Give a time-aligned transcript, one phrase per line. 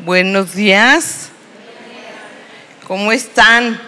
[0.00, 1.30] Buenos días.
[2.88, 3.80] ¿Cómo están?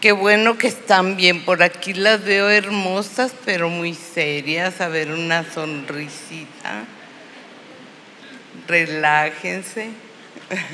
[0.00, 1.44] Qué bueno que están bien.
[1.44, 4.80] Por aquí las veo hermosas, pero muy serias.
[4.80, 6.86] A ver, una sonrisita.
[8.66, 9.90] Relájense.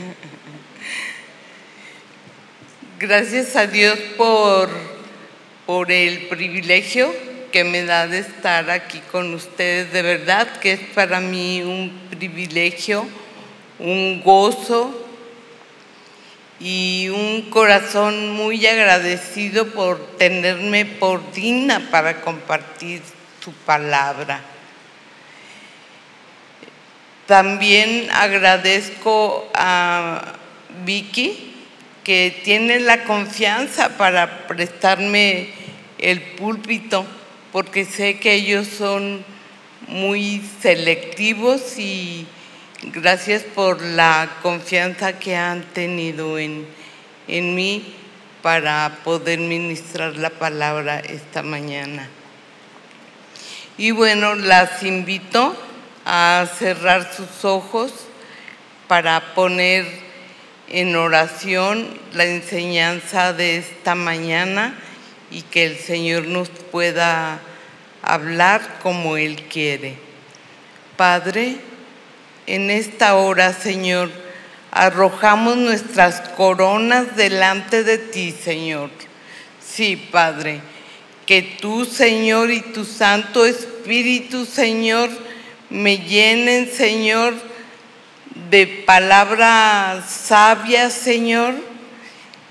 [3.00, 4.70] Gracias a Dios por,
[5.66, 7.12] por el privilegio
[7.50, 9.92] que me da de estar aquí con ustedes.
[9.92, 13.06] De verdad que es para mí un privilegio,
[13.78, 15.06] un gozo
[16.58, 23.02] y un corazón muy agradecido por tenerme por digna para compartir
[23.42, 24.42] su palabra.
[27.26, 30.34] También agradezco a
[30.84, 31.54] Vicky
[32.04, 35.50] que tiene la confianza para prestarme
[35.98, 37.06] el púlpito
[37.52, 39.24] porque sé que ellos son
[39.88, 42.26] muy selectivos y
[42.82, 46.66] gracias por la confianza que han tenido en,
[47.28, 47.94] en mí
[48.42, 52.08] para poder ministrar la palabra esta mañana.
[53.76, 55.56] Y bueno, las invito
[56.04, 57.92] a cerrar sus ojos
[58.88, 59.86] para poner
[60.68, 64.78] en oración la enseñanza de esta mañana
[65.30, 67.40] y que el Señor nos pueda
[68.02, 69.94] hablar como Él quiere.
[70.96, 71.56] Padre,
[72.46, 74.10] en esta hora, Señor,
[74.70, 78.90] arrojamos nuestras coronas delante de ti, Señor.
[79.64, 80.60] Sí, Padre,
[81.26, 85.10] que tú, Señor, y tu Santo Espíritu, Señor,
[85.68, 87.34] me llenen, Señor,
[88.50, 91.54] de palabras sabias, Señor,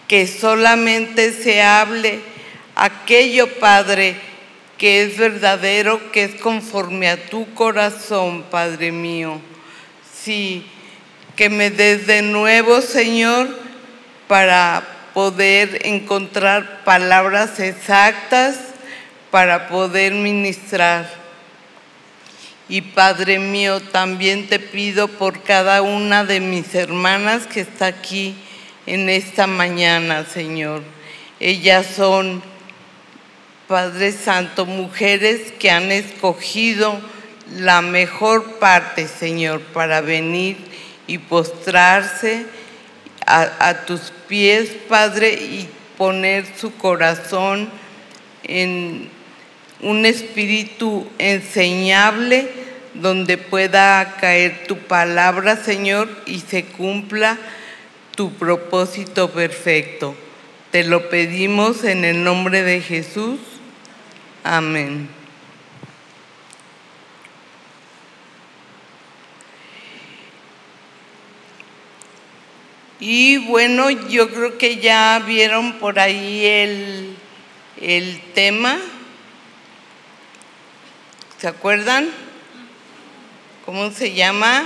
[0.08, 2.20] que solamente se hable
[2.84, 4.16] aquello, Padre,
[4.78, 9.40] que es verdadero, que es conforme a tu corazón, Padre mío.
[10.24, 10.66] Sí,
[11.36, 13.48] que me des de nuevo, Señor,
[14.28, 18.58] para poder encontrar palabras exactas
[19.32, 21.10] para poder ministrar.
[22.68, 28.36] Y Padre mío, también te pido por cada una de mis hermanas que está aquí
[28.86, 30.84] en esta mañana, Señor.
[31.40, 32.44] Ellas son
[33.70, 37.00] Padre Santo, mujeres que han escogido
[37.56, 40.58] la mejor parte, Señor, para venir
[41.06, 42.48] y postrarse
[43.28, 45.70] a, tus pies, Padre, y
[46.00, 47.70] poner su corazón
[48.44, 49.08] en
[49.82, 52.50] un espíritu enseñable
[52.96, 57.38] donde pueda caer tu palabra, Señor, y se cumpla
[58.16, 60.16] tu propósito perfecto.
[60.72, 63.38] Te lo pedimos en el nombre de Jesús.
[64.52, 65.08] Amén.
[73.00, 77.16] Y bueno, yo creo que ya vieron por ahí el,
[77.80, 78.80] el tema.
[81.38, 82.10] ¿Se acuerdan?
[83.68, 84.64] ¿Cómo se llama?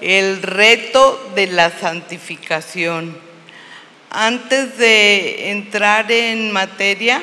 [0.00, 3.27] El reto de la santificación.
[4.10, 7.22] Antes de entrar en materia,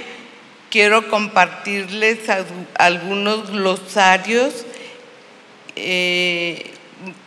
[0.70, 2.20] quiero compartirles
[2.78, 4.66] algunos glosarios.
[5.76, 6.72] Eh,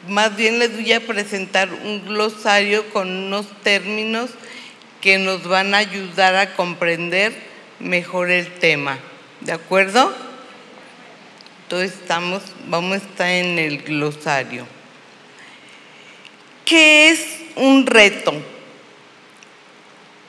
[0.08, 4.30] más bien les voy a presentar un glosario con unos términos
[5.00, 7.32] que nos van a ayudar a comprender
[7.80, 8.98] mejor el tema.
[9.40, 10.14] ¿De acuerdo?
[11.64, 14.66] Entonces estamos, vamos a estar en el glosario.
[16.64, 18.34] ¿Qué es un reto?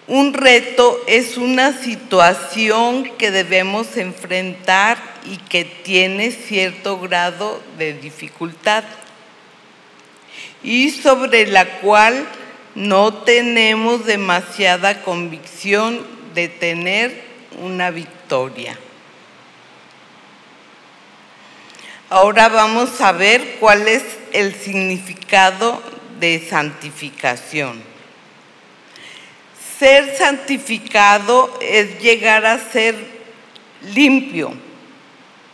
[0.09, 8.83] Un reto es una situación que debemos enfrentar y que tiene cierto grado de dificultad
[10.63, 12.27] y sobre la cual
[12.73, 16.03] no tenemos demasiada convicción
[16.33, 17.23] de tener
[17.61, 18.79] una victoria.
[22.09, 24.01] Ahora vamos a ver cuál es
[24.33, 25.83] el significado
[26.19, 27.88] de santificación.
[29.79, 32.95] Ser santificado es llegar a ser
[33.95, 34.51] limpio,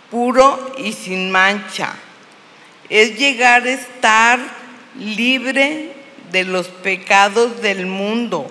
[0.10, 1.94] puro y sin mancha.
[2.90, 4.40] Es llegar a estar
[4.98, 5.92] libre
[6.32, 8.50] de los pecados del mundo.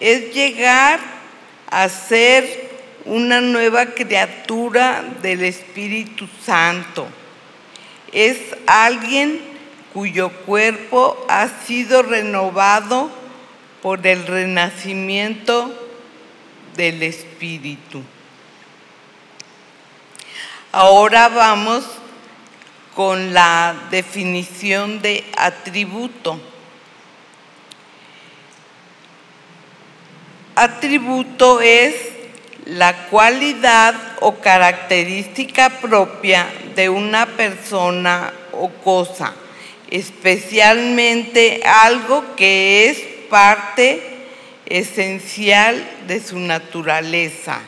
[0.00, 1.00] Es llegar
[1.70, 2.68] a ser
[3.06, 7.06] una nueva criatura del Espíritu Santo.
[8.12, 8.36] Es
[8.66, 9.40] alguien
[9.94, 13.17] cuyo cuerpo ha sido renovado
[13.82, 15.72] por el renacimiento
[16.76, 18.02] del Espíritu.
[20.72, 21.84] Ahora vamos
[22.94, 26.40] con la definición de atributo.
[30.54, 31.94] Atributo es
[32.64, 39.34] la cualidad o característica propia de una persona o cosa,
[39.90, 44.02] especialmente algo que es parte
[44.66, 47.60] esencial de su naturaleza.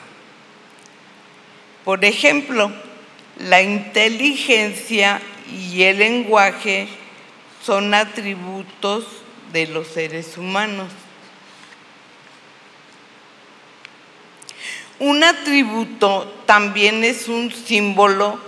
[1.84, 2.70] Por ejemplo,
[3.38, 5.20] la inteligencia
[5.50, 6.88] y el lenguaje
[7.64, 9.04] son atributos
[9.52, 10.88] de los seres humanos.
[14.98, 18.38] Un atributo también es un símbolo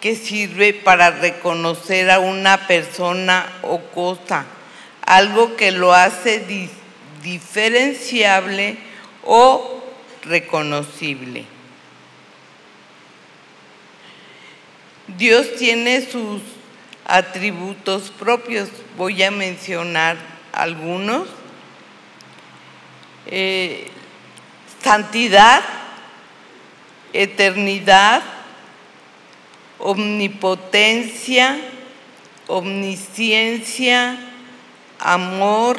[0.00, 4.46] que sirve para reconocer a una persona o cosa,
[5.06, 6.44] algo que lo hace
[7.22, 8.76] diferenciable
[9.24, 9.82] o
[10.22, 11.46] reconocible.
[15.16, 16.42] Dios tiene sus
[17.06, 20.16] atributos propios, voy a mencionar
[20.52, 21.28] algunos.
[23.28, 23.88] Eh,
[24.82, 25.62] santidad,
[27.12, 28.22] eternidad,
[29.78, 31.58] omnipotencia,
[32.46, 34.25] omnisciencia,
[34.98, 35.78] amor,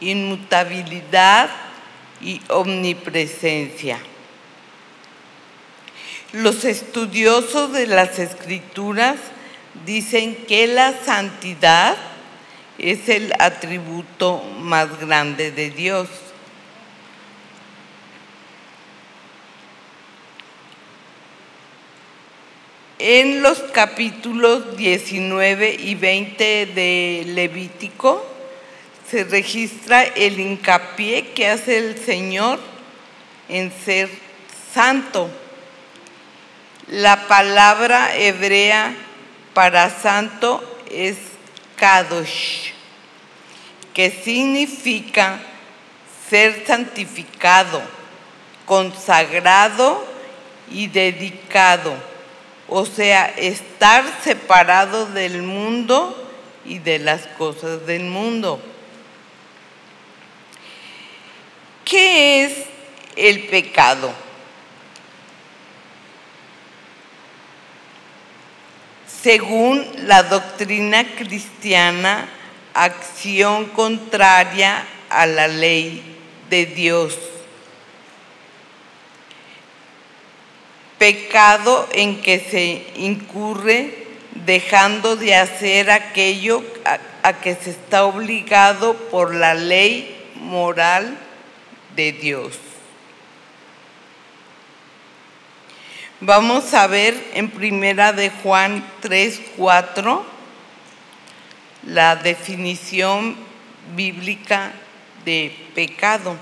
[0.00, 1.50] inmutabilidad
[2.20, 3.98] y omnipresencia.
[6.32, 9.16] Los estudiosos de las escrituras
[9.84, 11.96] dicen que la santidad
[12.78, 16.08] es el atributo más grande de Dios.
[22.98, 28.26] En los capítulos 19 y 20 de Levítico
[29.10, 32.58] se registra el hincapié que hace el Señor
[33.50, 34.08] en ser
[34.72, 35.28] santo.
[36.88, 38.94] La palabra hebrea
[39.52, 41.18] para santo es
[41.76, 42.70] kadosh,
[43.92, 45.38] que significa
[46.30, 47.82] ser santificado,
[48.64, 50.02] consagrado
[50.70, 52.15] y dedicado
[52.68, 56.30] o sea, estar separado del mundo
[56.64, 58.60] y de las cosas del mundo.
[61.84, 62.52] ¿Qué es
[63.14, 64.12] el pecado?
[69.22, 72.28] Según la doctrina cristiana,
[72.74, 76.02] acción contraria a la ley
[76.50, 77.16] de Dios
[81.06, 83.94] pecado en que se incurre
[84.44, 86.64] dejando de hacer aquello
[87.22, 91.16] a, que se está obligado por la ley moral
[91.94, 92.58] de Dios.
[96.18, 100.26] Vamos a ver en primera de Juan 3, 4
[101.84, 103.36] la definición
[103.94, 104.72] bíblica
[105.24, 106.36] de pecado.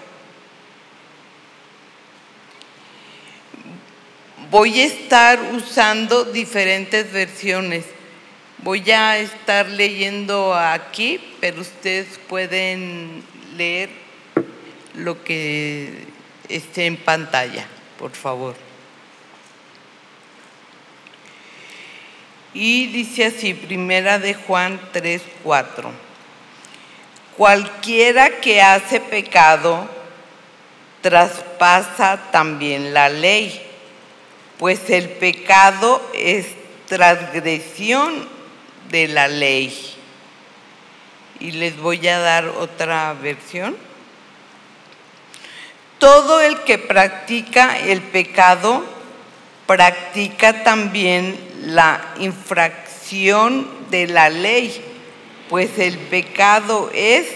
[4.55, 7.87] Voy a estar usando diferentes versiones.
[8.59, 13.25] Voy a estar leyendo aquí, pero ustedes pueden
[13.57, 13.91] leer
[14.95, 16.07] lo que
[16.49, 17.67] esté en pantalla,
[17.99, 18.55] por favor.
[22.53, 25.91] Y dice así, primera de Juan 3, 4.
[27.37, 29.91] Cualquiera que hace pecado
[31.03, 33.73] traspasa también la ley
[34.59, 36.47] pues el pecado es
[36.87, 38.29] transgresión
[38.91, 39.77] de la ley.
[41.41, 43.77] Y les voy a dar otra versión.
[45.99, 48.85] Todo el que practica el pecado
[49.67, 54.83] practica también la infracción de la ley,
[55.49, 57.27] pues el pecado es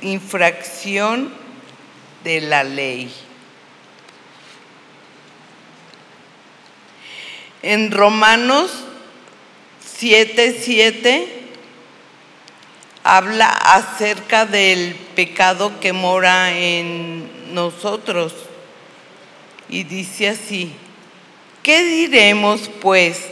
[0.00, 1.32] infracción
[2.24, 3.12] de la ley.
[7.68, 8.70] En Romanos
[9.98, 11.28] 7:7 7,
[13.02, 18.34] habla acerca del pecado que mora en nosotros
[19.68, 20.76] y dice así,
[21.64, 23.30] ¿qué diremos pues?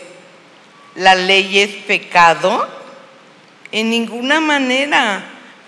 [0.96, 2.68] ¿La ley es pecado?
[3.70, 5.26] En ninguna manera,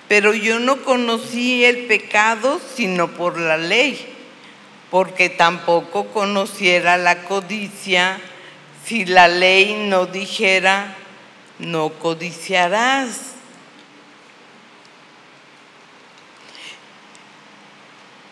[0.09, 4.13] pero yo no conocí el pecado sino por la ley,
[4.91, 8.21] porque tampoco conociera la codicia
[8.87, 10.95] si la ley no dijera,
[11.59, 13.33] no codiciarás.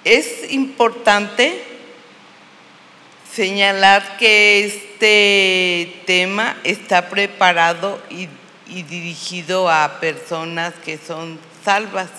[0.04, 1.60] Es importante
[3.32, 8.28] señalar que este tema está preparado y,
[8.66, 12.10] dirigido a personas que son salvas.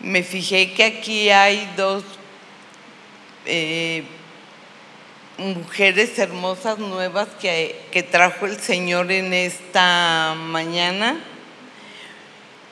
[0.00, 2.04] Me fijé que aquí hay dos
[3.44, 4.04] eh,
[5.38, 11.16] mujeres hermosas nuevas que, que, trajo el Señor en esta mañana.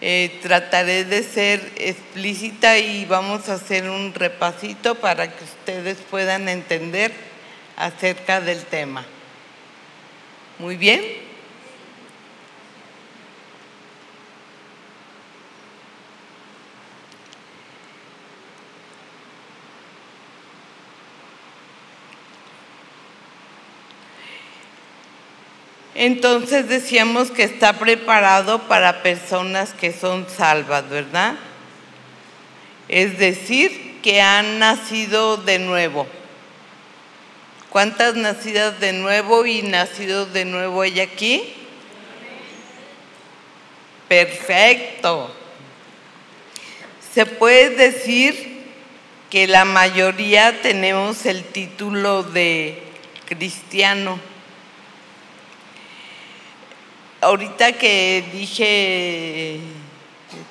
[0.01, 6.49] Eh, trataré de ser explícita y vamos a hacer un repasito para que ustedes puedan
[6.49, 7.13] entender
[7.77, 9.05] acerca del tema.
[10.59, 11.24] Muy bien.
[25.95, 31.35] Entonces decíamos que está preparado para personas que son salvas, ¿verdad?
[32.89, 36.07] Es decir, que han nacido de nuevo.
[37.71, 41.55] ¿Cuántas nacidas de nuevo y nacidos de nuevo hay aquí?
[44.09, 45.35] Perfecto.
[47.15, 48.65] Se puede decir
[49.31, 52.83] que la mayoría tenemos el título de
[53.27, 54.21] cristiano.
[57.25, 59.59] Ahorita que dije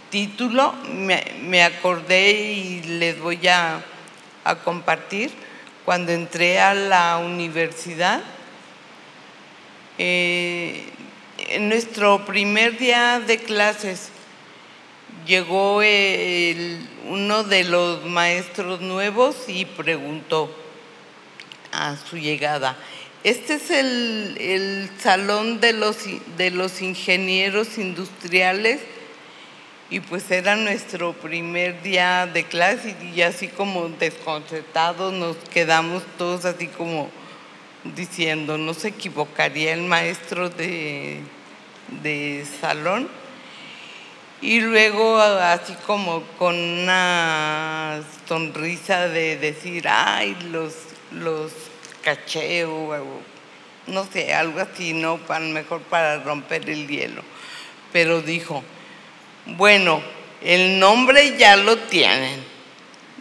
[0.09, 3.83] título, me, acordé y les voy a
[4.63, 5.29] compartir.
[5.85, 8.23] Cuando entré a la universidad,
[9.99, 10.83] eh,
[11.37, 14.09] en nuestro primer día de clases
[15.27, 15.75] llegó
[17.05, 20.49] uno de los maestros nuevos y preguntó
[21.71, 22.75] a su llegada,
[23.23, 25.97] este es el, salón de los,
[26.37, 28.81] de los ingenieros industriales
[29.89, 36.45] y pues era nuestro primer día de clase y así como desconcertados nos quedamos todos
[36.45, 37.09] así como
[37.95, 41.19] diciendo, no se equivocaría el maestro de,
[42.01, 43.09] de salón.
[44.41, 50.73] Y luego así como con una sonrisa de decir, ay, los,
[51.11, 51.53] los
[52.03, 52.65] caché
[53.87, 55.17] no sé, algo así, ¿no?
[55.17, 57.21] Para, mejor para romper el hielo.
[57.91, 58.63] Pero dijo,
[59.45, 60.01] bueno,
[60.41, 62.43] el nombre ya lo tienen,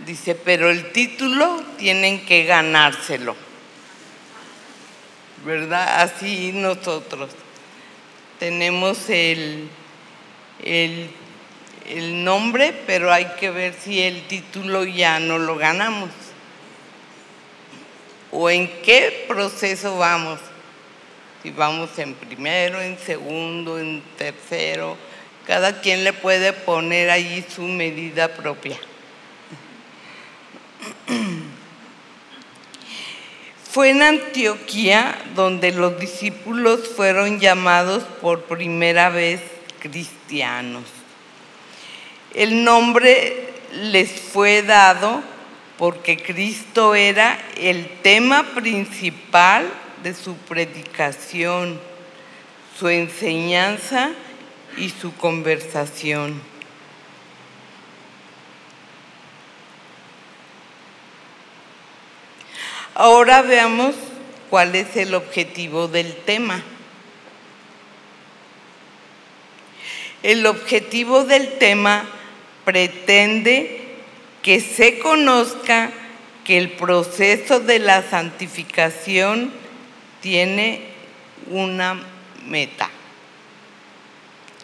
[0.07, 3.37] dice, pero el título tienen que ganárselo.
[5.45, 6.03] ¿Verdad?
[6.03, 7.31] Así nosotros
[8.39, 9.69] tenemos el,
[10.65, 11.11] el,
[11.89, 16.11] el nombre, pero hay que ver si el título ya no lo ganamos.
[18.33, 20.41] ¿O en qué proceso vamos?
[21.43, 24.97] Si vamos en primero, en segundo, en tercero
[25.47, 28.79] cada quien le puede poner ahí su medida propia.
[33.71, 39.41] Fue en Antioquía donde los discípulos fueron llamados por primera vez
[39.81, 40.85] cristianos.
[42.35, 45.23] El nombre les fue dado
[45.79, 49.69] porque Cristo era el tema principal
[50.03, 51.81] de su predicación,
[52.79, 54.11] su enseñanza
[54.77, 56.41] y su conversación.
[62.95, 63.95] Ahora veamos
[64.51, 66.63] cuál es el objetivo del tema.
[70.23, 72.05] El objetivo del tema
[72.65, 73.82] pretende
[74.43, 75.91] que se conozca
[76.45, 79.53] que el proceso de la santificación
[80.21, 80.83] tiene
[81.47, 82.03] una
[82.47, 82.91] meta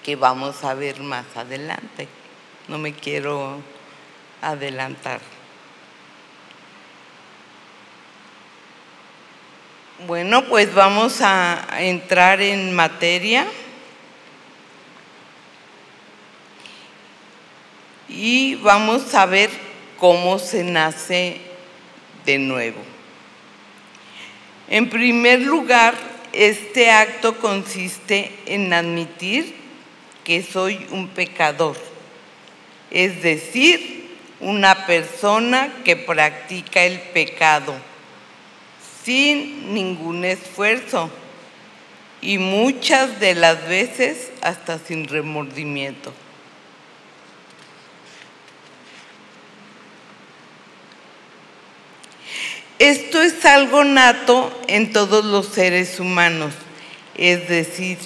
[0.02, 2.08] que vamos a ver más adelante.
[2.66, 3.62] No me quiero
[4.42, 5.20] adelantar.
[10.06, 13.46] Bueno, pues vamos a entrar en materia.
[18.08, 19.67] Y vamos a ver
[19.98, 21.38] cómo se nace
[22.24, 22.78] de nuevo.
[24.68, 25.94] En primer lugar,
[26.32, 29.54] este acto consiste en admitir
[30.24, 31.76] que soy un pecador,
[32.90, 37.74] es decir, una persona que practica el pecado
[39.04, 41.10] sin ningún esfuerzo
[42.20, 46.12] y muchas de las veces hasta sin remordimiento.
[52.78, 56.54] Esto es algo nato en todos los seres humanos,
[57.16, 57.98] es decir,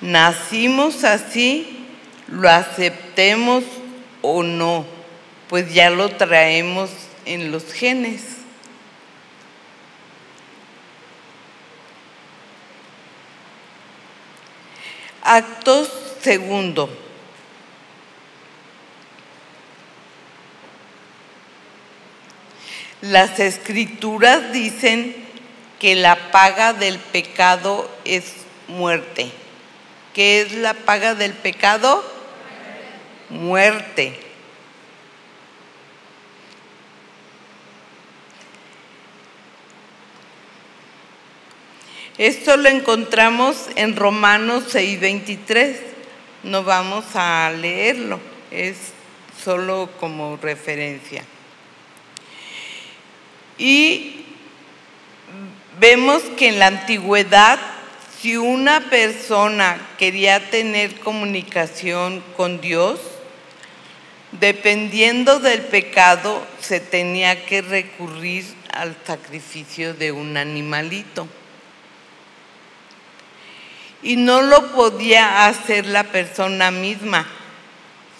[0.00, 1.84] nacimos así,
[2.28, 3.64] lo aceptemos
[4.22, 4.86] o no,
[5.48, 6.88] pues ya lo traemos
[7.24, 8.22] en los genes.
[15.20, 15.90] Actos
[16.22, 17.03] segundo
[23.04, 25.14] Las escrituras dicen
[25.78, 28.32] que la paga del pecado es
[28.66, 29.30] muerte.
[30.14, 32.02] ¿Qué es la paga del pecado?
[33.28, 34.18] Muerte.
[42.16, 45.76] Esto lo encontramos en Romanos 6:23.
[46.42, 48.18] No vamos a leerlo,
[48.50, 48.76] es
[49.44, 51.22] solo como referencia.
[53.58, 54.24] Y
[55.78, 57.58] vemos que en la antigüedad,
[58.20, 63.00] si una persona quería tener comunicación con Dios,
[64.32, 71.28] dependiendo del pecado, se tenía que recurrir al sacrificio de un animalito.
[74.02, 77.26] Y no lo podía hacer la persona misma,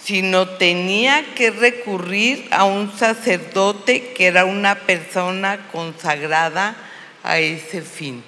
[0.05, 6.77] sino tenía que recurrir a un sacerdote que era una persona consagrada
[7.23, 8.23] a ese fin.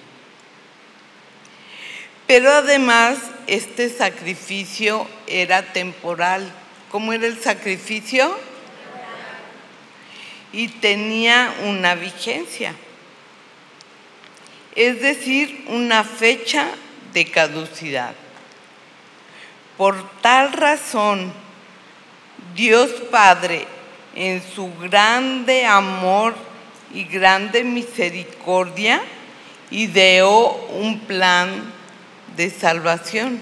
[2.26, 6.50] Pero además este sacrificio era temporal.
[6.90, 8.38] ¿Cómo era el sacrificio?
[10.52, 12.74] Y tenía una vigencia,
[14.74, 16.70] es decir, una fecha
[17.12, 18.14] de caducidad.
[19.76, 21.45] Por tal razón,
[22.54, 23.66] Dios Padre,
[24.14, 26.34] en su grande amor
[26.92, 29.02] y grande misericordia,
[29.70, 31.72] ideó un plan
[32.36, 33.40] de salvación.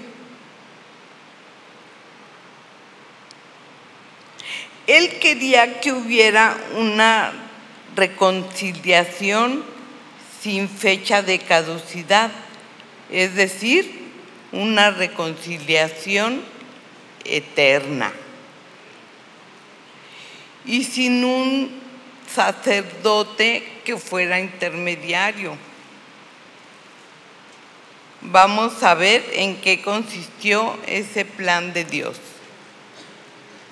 [4.87, 7.31] Él quería que hubiera una
[7.95, 9.63] reconciliación
[10.41, 12.31] sin fecha de caducidad
[13.11, 13.91] es decir,
[14.51, 16.41] una reconciliación
[17.23, 18.11] eterna.
[20.65, 21.81] Y sin un
[22.33, 25.57] sacerdote que fuera intermediario.
[28.21, 32.17] Vamos a ver en qué consistió ese plan de Dios.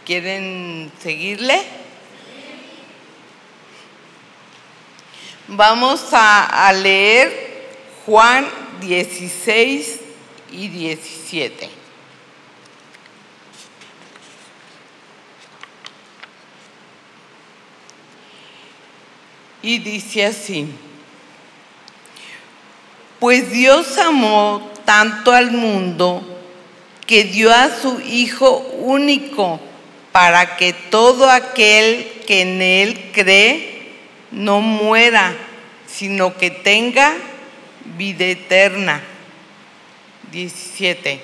[0.06, 1.63] ¿Quieren seguirle?
[5.47, 8.47] Vamos a, leer Juan
[8.82, 9.99] 16
[10.51, 11.82] y 17.
[19.63, 20.67] Y dice así,
[23.19, 26.21] pues Dios amó tanto al mundo
[27.08, 29.62] que dio a su Hijo único
[30.12, 33.91] para que todo aquel que en Él cree
[34.32, 35.34] no muera,
[35.88, 37.13] sino que tenga
[37.97, 39.02] vida eterna.
[40.34, 41.21] 17.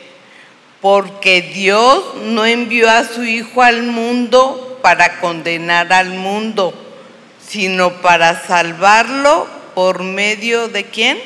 [0.79, 6.73] Porque Dios no envió a su Hijo al mundo para condenar al mundo,
[7.49, 11.19] sino para salvarlo por medio de quién?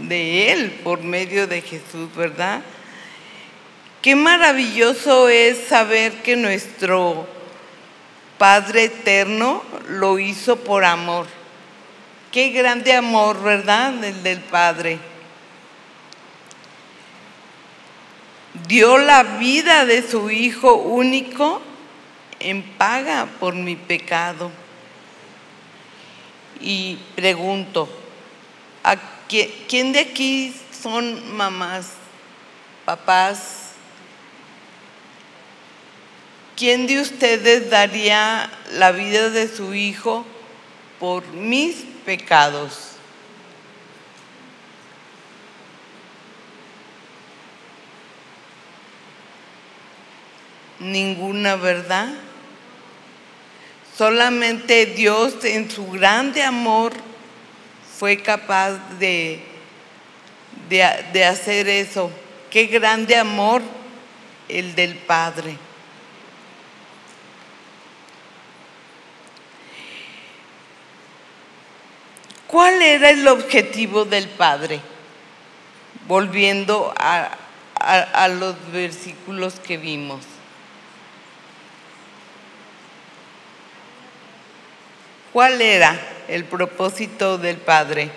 [0.00, 2.62] De Él, por medio de Jesús, ¿verdad?
[4.02, 7.28] Qué maravilloso es saber que nuestro
[8.38, 11.26] Padre Eterno lo hizo por amor
[12.34, 14.02] Qué grande amor, ¿verdad?
[14.02, 14.98] El del Padre.
[18.66, 21.62] Dio la vida de su Hijo único
[22.44, 24.50] en paga por mi pecado.
[26.60, 27.88] Y pregunto,
[28.82, 28.96] ¿a
[29.68, 31.88] quién de aquí son mamás,
[32.84, 33.72] papás?
[36.56, 40.24] ¿Quién de ustedes daría la vida de su hijo
[40.98, 42.90] por mis pecados.
[50.78, 52.14] Ninguna verdad.
[53.96, 56.92] Solamente Dios en su grande amor
[57.98, 59.40] fue capaz de,
[60.68, 62.10] de, de hacer eso.
[62.50, 63.62] Qué grande amor
[64.48, 65.56] el del Padre.
[72.54, 74.80] ¿Cuál era el objetivo del Padre?
[76.06, 77.36] Volviendo a,
[78.28, 80.20] los versículos que vimos.
[85.34, 88.08] ¿Cuál era el propósito del Padre?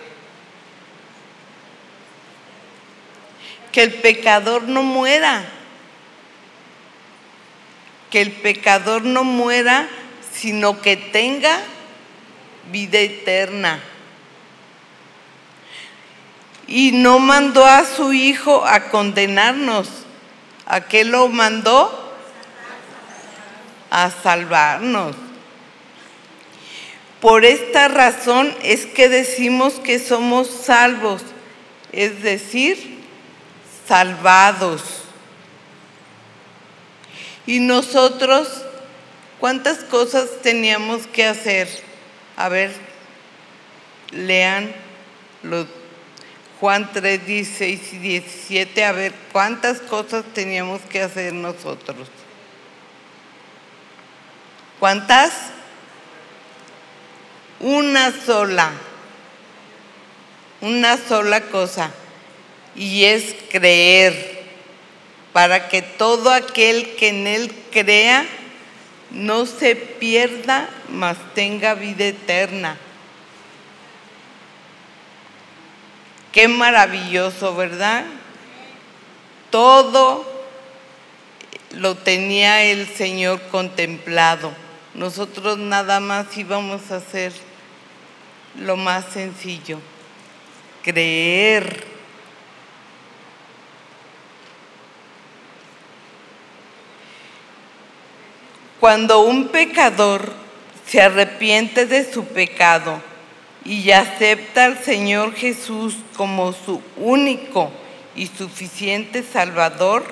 [3.72, 5.44] Que el pecador no muera.
[8.12, 9.90] Que el pecador no muera,
[10.32, 11.58] sino que tenga
[12.72, 13.82] vida eterna.
[16.68, 19.90] y no mandó a su Hijo a condenarnos.
[20.68, 22.14] ¿A qué lo mandó?
[23.90, 25.16] A salvarnos.
[27.22, 31.24] Por esta razón es que decimos que somos salvos,
[31.92, 33.00] es decir,
[33.88, 34.84] salvados.
[37.48, 38.48] Y nosotros,
[39.40, 41.68] ¿cuántas cosas teníamos que hacer?
[42.36, 42.72] A ver,
[44.12, 44.74] lean
[46.60, 52.10] Juan 3, 16 y 17, a ver cuántas cosas teníamos que hacer nosotros.
[54.80, 55.34] ¿Cuántas?
[57.60, 58.72] Una sola,
[60.62, 61.92] una sola cosa,
[62.76, 64.44] y es creer,
[65.34, 68.26] para que todo aquel que en Él crea
[69.12, 72.78] no se pierda, mas tenga vida eterna.
[76.32, 78.06] Qué maravilloso, ¿verdad?
[79.50, 80.26] Todo
[81.72, 84.52] lo tenía el Señor contemplado.
[84.94, 87.34] Nosotros nada más íbamos a hacer
[88.58, 89.80] lo más sencillo,
[90.84, 91.86] creer.
[98.80, 100.32] Cuando un pecador
[100.86, 103.02] se arrepiente de su pecado,
[103.68, 107.70] y acepta al Señor Jesús como su único
[108.16, 110.06] y suficiente Salvador,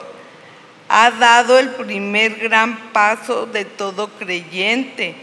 [0.89, 5.15] ha dado el primer gran paso de todo creyente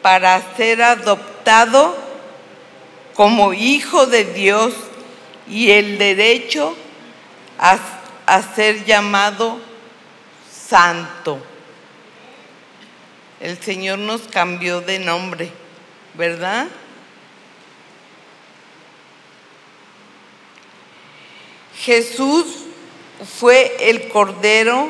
[0.00, 1.94] para ser adoptado
[3.14, 4.74] como hijo de Dios
[5.48, 6.74] y el derecho
[7.58, 7.78] a,
[8.54, 9.60] ser llamado
[10.50, 11.38] santo.
[13.40, 15.50] El Señor nos cambió de nombre,
[16.14, 16.68] ¿verdad?
[21.76, 22.46] Jesús
[23.38, 24.88] fue el Cordero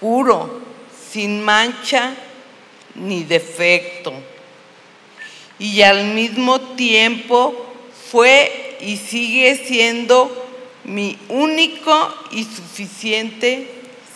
[0.00, 0.62] puro,
[1.10, 2.14] sin mancha
[2.94, 4.12] ni defecto.
[5.58, 7.54] Y al mismo tiempo
[8.10, 10.46] fue y sigue siendo
[10.84, 13.68] mi único y suficiente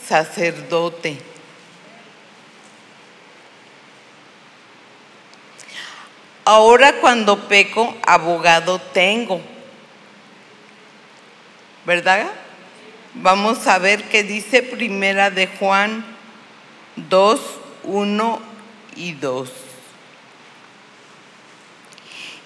[0.07, 1.19] sacerdote.
[6.45, 9.41] Ahora cuando peco, abogado tengo
[11.85, 12.27] ¿verdad?
[13.15, 16.05] Vamos a ver qué dice Primera de Juan
[16.97, 17.41] 2,
[17.85, 18.41] 1
[18.97, 19.51] y 2.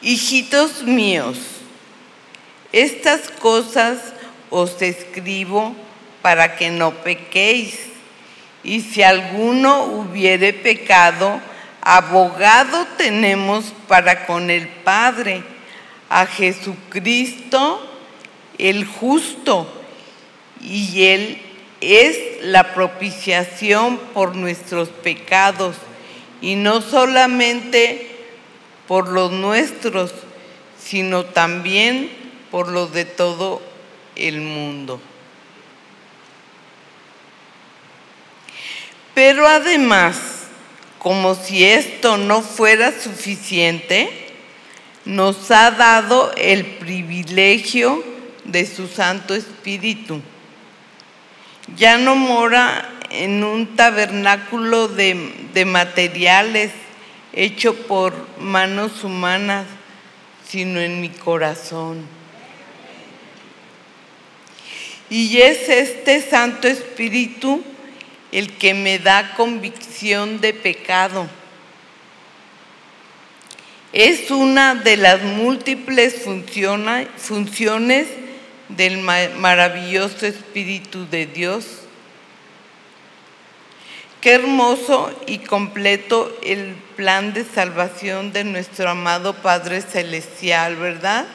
[0.09, 1.37] Hijitos míos,
[2.71, 3.99] estas cosas
[4.51, 5.75] os escribo
[6.23, 7.77] para que no pequéis.
[8.63, 11.41] Y si alguno hubiere pecado,
[11.81, 15.43] abogado tenemos para con el Padre,
[16.09, 17.81] a Jesucristo
[18.59, 19.67] el justo,
[20.63, 21.43] y Él
[21.81, 25.75] es la propiciación por nuestros pecados,
[26.41, 28.16] y no solamente
[28.87, 30.13] por los nuestros,
[30.83, 32.11] sino también
[32.51, 33.63] por los de todo
[34.15, 35.01] el mundo.
[39.15, 40.17] Pero además,
[40.99, 44.27] como si esto no fuera suficiente,
[45.07, 48.05] nos ha dado el privilegio
[48.45, 50.21] de su Santo Espíritu.
[51.77, 56.73] Ya no mora en un tabernáculo de, materiales
[57.37, 59.67] hecho por manos humanas,
[60.49, 62.05] sino en mi corazón.
[65.09, 67.63] Y es este Santo Espíritu
[68.33, 71.29] el que me da convicción de pecado.
[73.93, 76.25] Es una de las múltiples
[77.17, 78.09] funciones
[78.69, 81.86] del maravilloso Espíritu de Dios.
[84.27, 91.27] Qué hermoso y completo el plan de salvación de nuestro amado Padre Celestial, ¿verdad?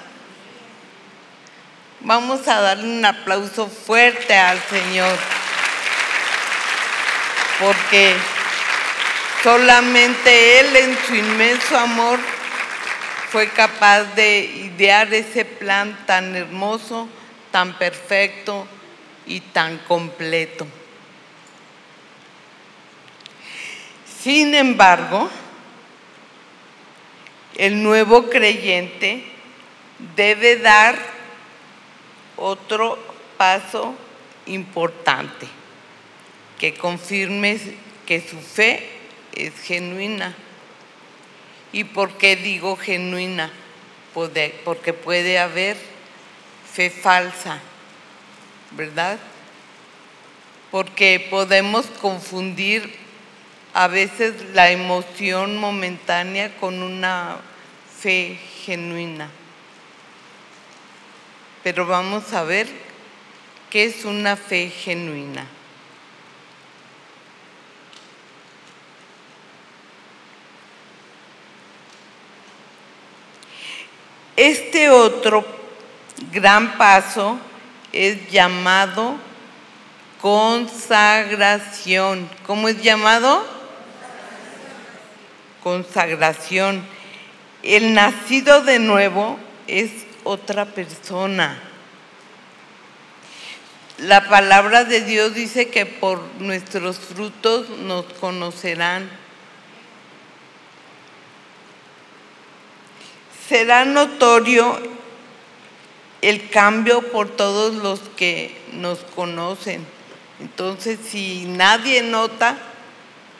[2.02, 5.18] Vamos a darle un aplauso fuerte al Señor,
[7.62, 8.14] porque
[9.42, 12.20] solamente Él en su inmenso amor
[13.30, 17.08] fue capaz de idear ese plan tan hermoso
[17.52, 18.68] tan perfecto
[19.26, 20.68] y tan completo.
[24.22, 25.30] Sin embargo,
[27.58, 29.24] el nuevo creyente
[30.16, 30.96] debe dar
[32.38, 33.00] otro
[33.38, 33.96] paso
[34.46, 35.48] importante
[36.60, 37.60] que confirme
[38.06, 38.88] que su fe
[39.34, 40.36] es genuina.
[41.74, 43.52] ¿Y por qué digo genuina?
[44.14, 45.78] Porque puede haber
[46.72, 47.60] fe falsa,
[48.72, 49.18] ¿verdad?
[50.70, 53.01] Porque podemos confundir
[53.74, 57.38] a veces la emoción momentánea con una
[58.00, 59.30] fe genuina.
[61.64, 62.68] Pero vamos a ver
[63.70, 65.46] qué es una fe genuina.
[74.36, 75.46] Este otro
[76.32, 77.40] gran paso
[77.94, 79.16] es llamado
[80.20, 82.28] consagración.
[82.46, 83.61] ¿Cómo es llamado?
[85.64, 86.84] Consagración.
[87.64, 89.92] El nacido de nuevo es
[90.24, 91.62] otra persona.
[93.98, 99.22] La palabra de Dios dice que por nuestros frutos nos conocerán.
[103.52, 104.80] será notorio
[106.22, 109.86] el cambio por todos los que nos conocen.
[110.40, 112.58] Entonces, si nadie nota,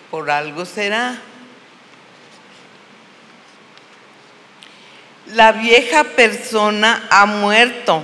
[0.10, 1.22] por algo será.
[5.28, 8.04] La vieja persona ha muerto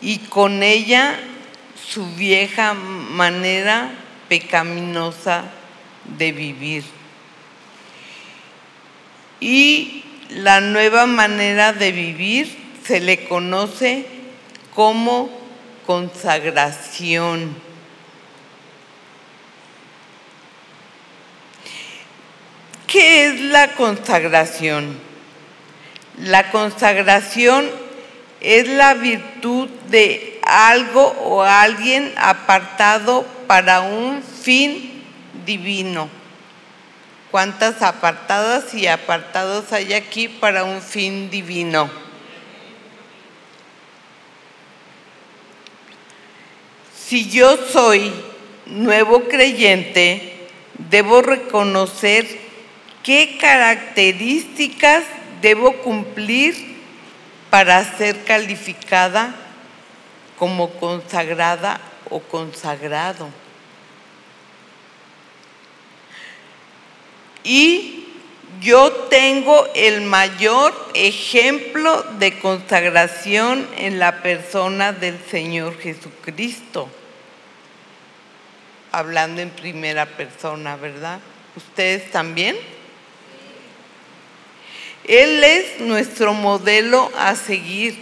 [0.00, 1.18] y con ella
[1.86, 3.90] su vieja manera
[4.28, 5.44] pecaminosa
[6.18, 6.84] de vivir.
[9.40, 14.06] Y la nueva manera de vivir se le conoce
[14.74, 15.30] como
[15.86, 17.54] consagración.
[22.86, 25.13] ¿Qué es la consagración?
[26.18, 27.68] La consagración
[28.40, 35.02] es la virtud de algo o alguien apartado para un fin
[35.44, 36.08] divino
[37.34, 41.90] cuántas apartadas y apartados hay aquí para un fin divino.
[46.96, 48.12] Si yo soy
[48.66, 50.46] nuevo creyente,
[50.78, 52.24] debo reconocer
[53.02, 55.02] qué características
[55.44, 56.54] debo cumplir
[57.50, 59.34] para ser calificada
[60.38, 63.28] como consagrada o consagrado.
[67.42, 68.06] Y
[68.62, 76.88] yo tengo el mayor ejemplo de consagración en la persona del Señor Jesucristo.
[78.92, 81.20] Hablando en primera persona, ¿verdad?
[81.54, 82.56] ¿Ustedes también?
[85.04, 87.96] Él es nuestro modelo a seguir.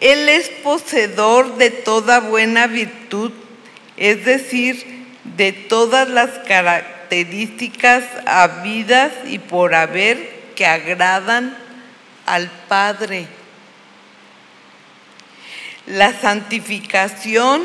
[0.00, 3.32] Él es poseedor de toda buena virtud,
[3.96, 11.56] es decir, de todas las características habidas y por haber que agradan
[12.26, 13.26] al Padre.
[15.86, 17.62] La santificación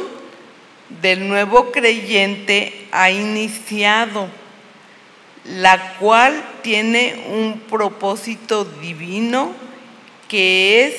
[1.01, 4.29] del nuevo creyente ha iniciado,
[5.45, 9.53] la cual tiene un propósito divino
[10.27, 10.95] que es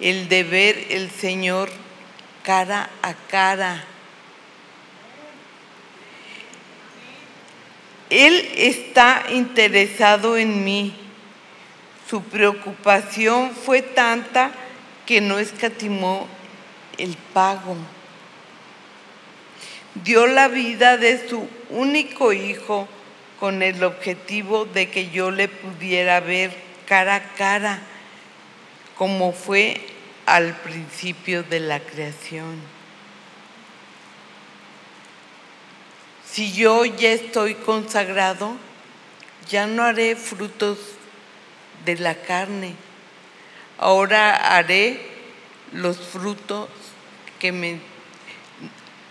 [0.00, 1.70] el de ver el Señor
[2.42, 3.84] cara a cara
[8.14, 10.94] Él está interesado en mí.
[12.08, 14.52] Su preocupación fue tanta
[15.04, 16.28] que no escatimó
[16.96, 17.76] el pago.
[20.04, 22.88] Dio la vida de su único hijo
[23.44, 26.50] con el objetivo de que yo le pudiera ver
[26.86, 27.78] cara a cara,
[28.96, 29.82] como fue
[30.24, 32.58] al principio de la creación.
[36.24, 38.56] Si yo ya estoy consagrado,
[39.50, 40.78] ya no haré frutos
[41.84, 42.72] de la carne.
[43.76, 45.06] Ahora haré
[45.70, 46.70] los frutos
[47.38, 47.78] que me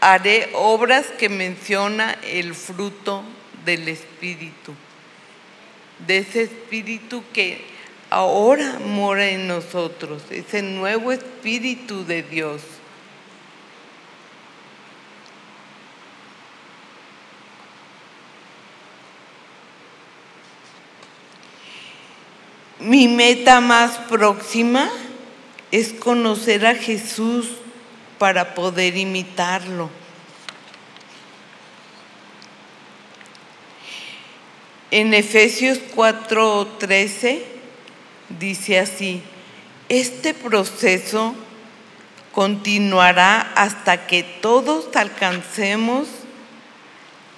[0.02, 3.24] haré obras que menciona el fruto
[3.66, 4.74] del espíritu.
[6.06, 7.64] De ese espíritu que
[8.10, 12.62] ahora mora en nosotros, ese nuevo espíritu de Dios.
[22.80, 24.90] Mi meta más próxima
[25.72, 27.48] es conocer a Jesús
[28.20, 29.90] para poder imitarlo.
[34.96, 37.42] En Efesios 4:13
[38.38, 39.24] dice así,
[39.90, 41.34] este proceso
[42.32, 46.08] continuará hasta que todos alcancemos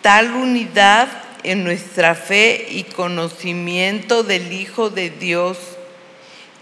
[0.02, 1.08] tal unidad
[1.44, 5.58] en nuestra fe y conocimiento del Hijo de Dios,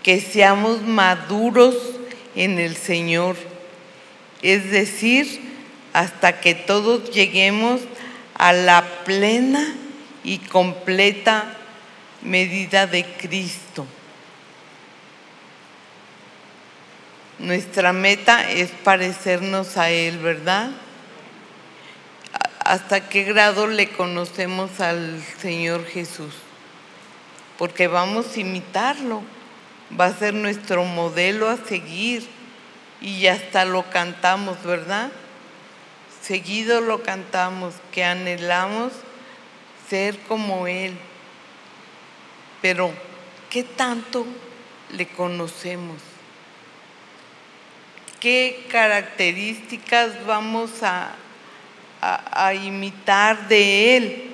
[0.04, 1.76] que seamos maduros
[2.36, 3.36] en el Señor,
[4.44, 5.42] es decir,
[5.92, 7.82] hasta que todos lleguemos
[8.36, 9.78] a la plena
[10.24, 11.46] y completa
[12.22, 13.86] medida de Cristo.
[17.40, 20.72] Nuestra meta es parecernos a Él, ¿verdad?
[22.60, 26.34] ¿Hasta qué grado le conocemos al Señor Jesús?
[27.58, 29.22] Porque vamos a imitarlo,
[30.00, 32.26] va a ser nuestro modelo a seguir
[33.02, 35.12] y hasta lo cantamos, ¿verdad?
[36.22, 38.94] Seguido lo cantamos, que anhelamos
[39.90, 40.94] ser como Él.
[42.62, 42.94] Pero,
[43.50, 44.26] ¿qué tanto
[44.92, 45.98] le conocemos?
[48.20, 51.14] ¿Qué características vamos a,
[52.00, 54.30] a, imitar de Él?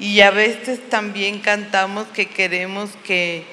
[0.00, 3.44] Y a veces también cantamos que queremos que,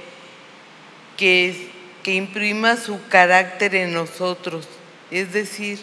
[1.18, 1.70] que,
[2.02, 4.68] que imprima su carácter en nosotros,
[5.12, 5.80] es decir,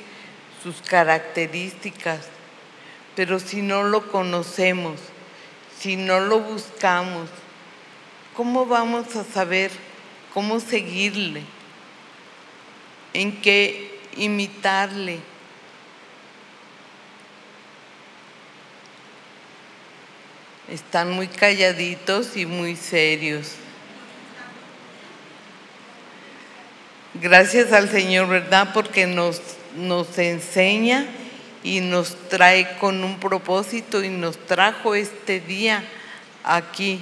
[0.64, 2.35] sus características.
[3.16, 5.00] Pero si no lo conocemos,
[5.76, 7.28] si no lo buscamos,
[8.36, 9.72] ¿cómo vamos a saber
[10.32, 11.42] cómo seguirle?
[13.14, 15.18] ¿En qué imitarle?
[20.68, 23.52] Están muy calladitos y muy serios.
[27.14, 28.72] Gracias al Señor, ¿verdad?
[28.74, 29.40] Porque nos
[29.76, 31.06] nos enseña
[31.66, 35.82] y nos trae con un propósito y nos trajo este día
[36.44, 37.00] aquí.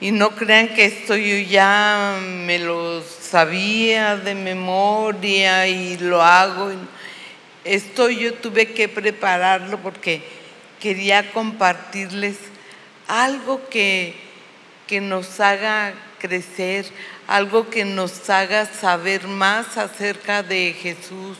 [0.00, 6.72] Y no crean que esto yo ya me lo sabía de memoria y lo hago.
[7.62, 10.20] Esto yo tuve que prepararlo porque
[10.80, 12.36] quería compartirles
[13.06, 14.16] algo que,
[14.88, 16.84] que nos haga crecer,
[17.28, 21.38] algo que nos haga saber más acerca de Jesús,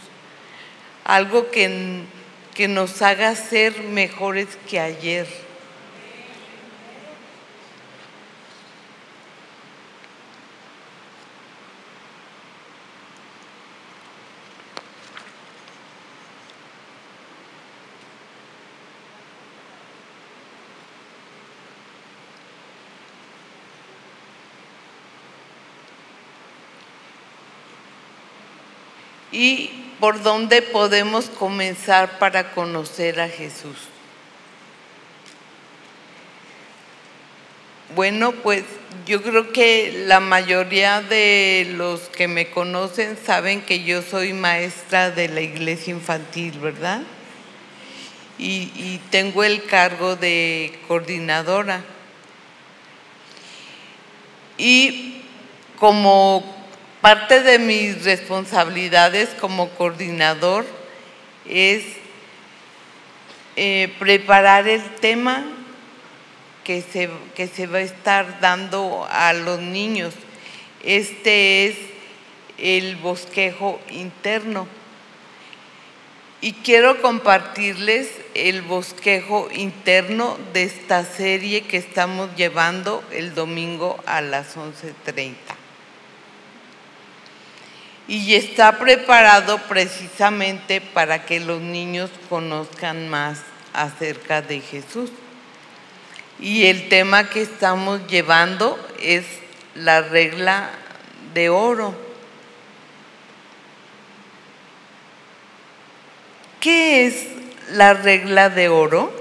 [1.09, 2.03] algo que,
[2.55, 5.27] que nos haga ser mejores que ayer.
[29.31, 33.77] y por dónde podemos comenzar para conocer a Jesús.
[37.95, 38.65] Bueno, pues
[39.07, 45.11] yo creo que la mayoría de los que me conocen saben que yo soy maestra
[45.11, 47.01] de la iglesia infantil, ¿verdad?
[48.39, 51.83] Y, tengo el cargo de coordinadora.
[54.59, 55.23] Y
[55.79, 56.58] como
[57.01, 60.67] Parte de mis responsabilidades como coordinador
[61.49, 61.85] es
[63.55, 65.45] eh, preparar el tema
[66.65, 70.13] que se, que se va a estar dando a los niños.
[70.83, 71.77] Este es
[72.59, 74.67] el bosquejo interno.
[76.41, 84.21] Y quiero compartirles el bosquejo interno de esta serie que estamos llevando el domingo a
[84.21, 85.58] las 11.30
[88.09, 93.41] y está preparado precisamente para que los niños conozcan más
[93.75, 95.11] acerca de Jesús.
[96.41, 99.27] Y el tema que estamos llevando es
[99.75, 100.71] la regla
[101.35, 101.95] de oro.
[106.61, 107.27] ¿Qué es
[107.73, 109.13] la regla de oro?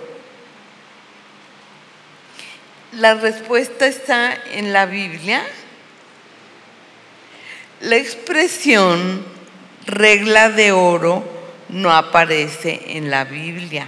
[2.93, 5.43] La respuesta está en la Biblia
[7.81, 9.23] la expresión
[9.85, 11.23] regla de oro
[11.69, 13.87] no aparece en la Biblia,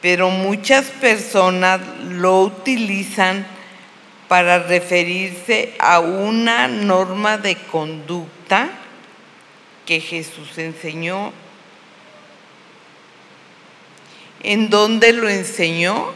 [0.00, 3.46] pero muchas personas lo utilizan
[4.26, 8.70] para referirse a una norma de conducta
[9.84, 11.32] que Jesús enseñó.
[14.42, 16.12] ¿En dónde lo enseñó?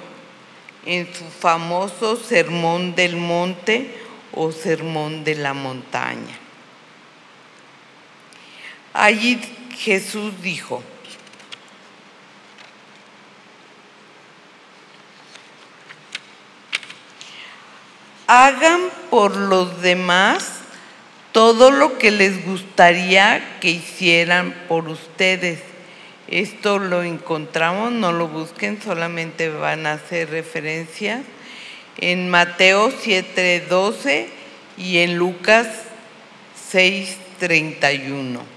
[0.87, 3.91] En su famoso Sermón del Monte
[4.33, 6.45] o Sermón de la Montaña.
[8.99, 9.38] Allí
[9.76, 10.82] Jesús dijo,
[18.26, 18.80] hagan
[19.11, 20.61] por los demás
[21.32, 25.61] todo lo que les gustaría que hicieran por ustedes.
[26.26, 31.22] Esto lo encontramos, no lo busquen, solamente van a hacer referencia
[31.99, 34.28] en Mateo 7:12
[34.78, 35.66] y en Lucas
[36.72, 38.56] 6:31.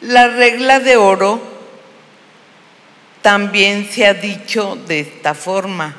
[0.00, 1.40] La regla de oro
[3.22, 5.96] también se ha dicho de esta forma.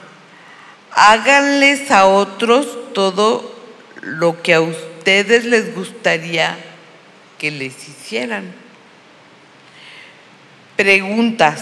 [0.92, 3.56] Háganles a otros todo
[4.02, 6.58] lo que a ustedes les gustaría
[7.38, 8.54] que les hicieran.
[10.78, 11.62] Preguntas.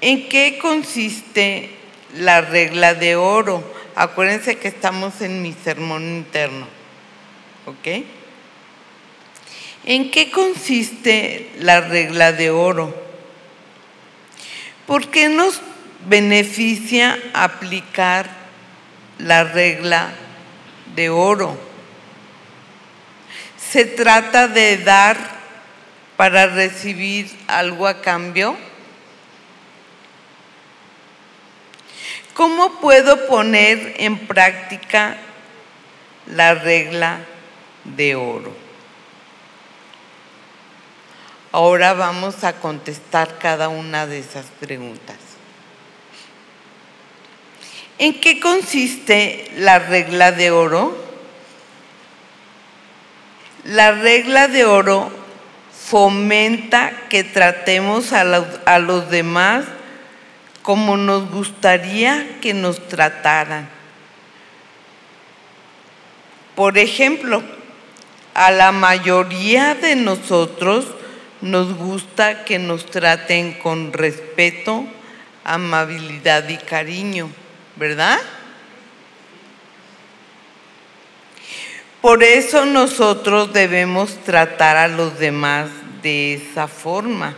[0.00, 1.70] ¿En qué consiste
[2.16, 3.62] la regla de oro?
[3.94, 6.66] Acuérdense que estamos en mi sermón interno.
[7.66, 8.04] ¿Ok?
[9.86, 12.92] ¿En qué consiste la regla de oro?
[14.84, 15.62] ¿Por qué nos
[16.08, 18.28] beneficia aplicar
[19.18, 20.10] la regla
[20.96, 21.56] de oro?
[23.56, 25.16] ¿Se trata de dar
[26.16, 28.56] para recibir algo a cambio?
[32.34, 35.16] ¿Cómo puedo poner en práctica
[36.26, 37.20] la regla
[37.84, 38.65] de oro?
[41.52, 45.16] Ahora vamos a contestar cada una de esas preguntas.
[47.98, 50.96] ¿En qué consiste la regla de oro?
[53.64, 55.10] La regla de oro
[55.72, 59.64] fomenta que tratemos a los, demás
[60.62, 63.68] como nos gustaría que nos trataran.
[66.54, 67.42] Por ejemplo,
[68.34, 70.86] a la mayoría de nosotros
[71.40, 74.84] nos gusta que nos traten con respeto,
[75.44, 77.30] amabilidad y cariño,
[77.76, 78.18] ¿verdad?
[82.00, 85.70] Por eso nosotros debemos tratar a los demás
[86.02, 87.34] de esa forma.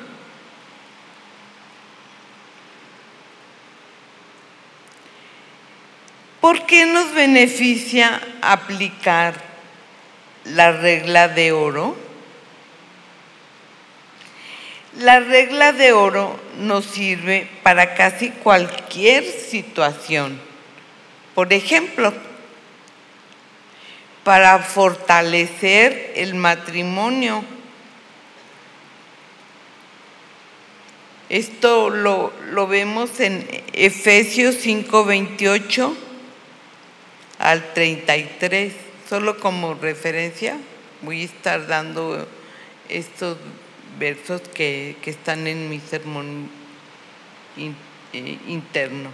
[6.40, 9.34] ¿Por qué nos beneficia aplicar
[10.44, 12.07] la regla de oro?
[14.98, 20.40] La regla de oro nos sirve para casi cualquier situación.
[21.36, 22.12] Por ejemplo,
[24.24, 27.44] para fortalecer el matrimonio.
[31.28, 32.32] Esto lo,
[32.66, 35.94] vemos en Efesios 5:28
[37.38, 38.74] al 33.
[39.08, 40.58] Solo como referencia
[41.02, 42.26] voy a estar dando
[42.88, 43.36] estos
[43.98, 46.48] versos que, están en mi sermón
[47.56, 49.10] eh, interno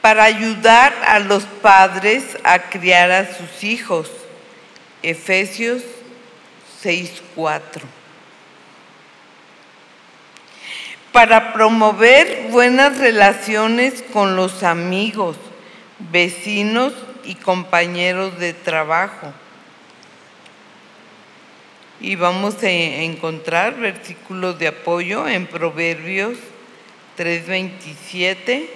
[0.00, 4.10] para ayudar a los padres a criar a sus hijos.
[5.02, 5.82] Efesios
[6.82, 7.82] 6:4.
[11.12, 15.36] Para promover buenas relaciones con los amigos,
[15.98, 16.92] vecinos
[17.24, 19.32] y compañeros de trabajo.
[22.00, 26.38] Y vamos a encontrar versículos de apoyo en Proverbios
[27.16, 28.68] 3:27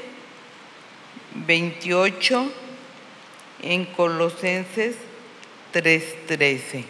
[1.35, 2.53] 28
[3.62, 4.97] en Colosenses
[5.73, 6.85] 3:13.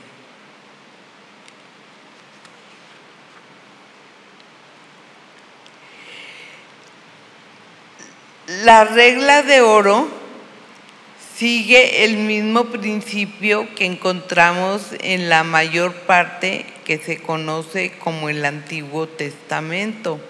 [8.64, 10.21] La regla de oro
[11.36, 18.44] sigue el mismo principio que encontramos en la mayor parte que se conoce como el
[18.44, 20.20] Antiguo Testamento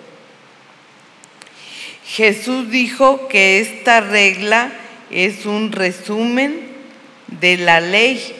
[2.04, 4.70] Jesús dijo que esta regla
[5.10, 6.68] es un resumen
[7.28, 8.34] de la ley.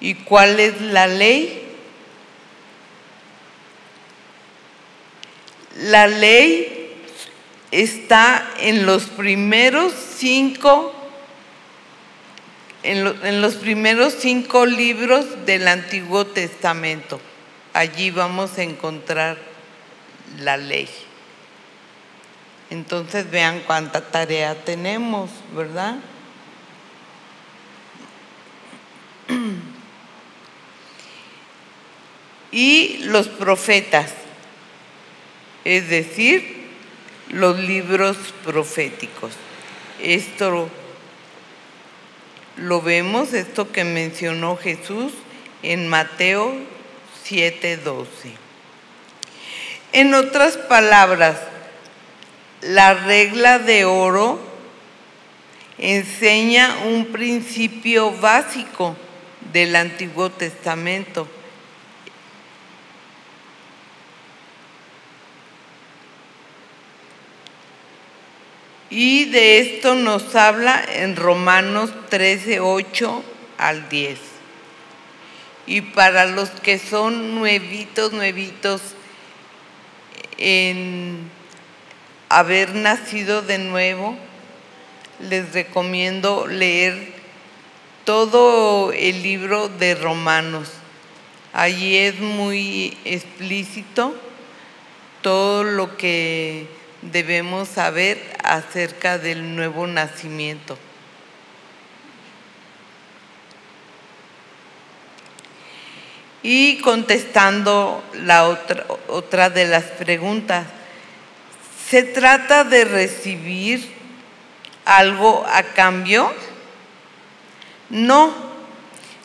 [0.00, 1.62] ¿Y cuál es la ley?
[5.76, 6.92] La ley
[7.70, 10.94] está en los primeros cinco
[12.82, 17.20] en, los primeros cinco libros del Antiguo Testamento.
[17.72, 19.38] Allí vamos a encontrar
[20.38, 20.88] la ley.
[22.70, 25.96] Entonces vean cuánta tarea tenemos, ¿verdad?
[32.50, 34.12] Y los profetas,
[35.64, 36.68] es decir,
[37.30, 39.32] los libros proféticos.
[40.02, 40.68] Esto
[42.56, 45.12] lo vemos, esto que mencionó Jesús
[45.62, 46.54] en Mateo
[47.24, 48.32] 7:12.
[49.92, 51.36] En otras palabras,
[52.60, 54.38] la regla de oro
[55.78, 58.96] enseña un principio básico
[59.52, 61.26] del Antiguo Testamento.
[68.94, 73.24] Y de esto nos habla en Romanos 13, 8
[73.56, 74.18] al 10.
[75.66, 78.82] Y para los que son nuevitos, nuevitos
[80.36, 81.20] en
[82.28, 84.14] haber nacido de nuevo,
[85.20, 87.14] les recomiendo leer
[88.04, 90.68] todo el libro de Romanos.
[91.54, 94.14] Allí es muy explícito
[95.22, 100.78] todo lo que debemos saber acerca del nuevo nacimiento.
[106.44, 110.66] Y contestando la otra, otra de las preguntas,
[111.88, 113.88] ¿se trata de recibir
[114.84, 116.32] algo a cambio?
[117.90, 118.34] No,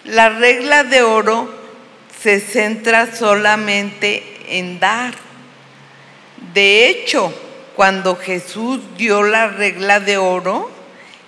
[0.03, 1.51] la regla de oro
[2.21, 5.13] se centra solamente en dar.
[6.53, 7.33] De hecho,
[7.77, 10.67] cuando Jesús dio la regla de oro,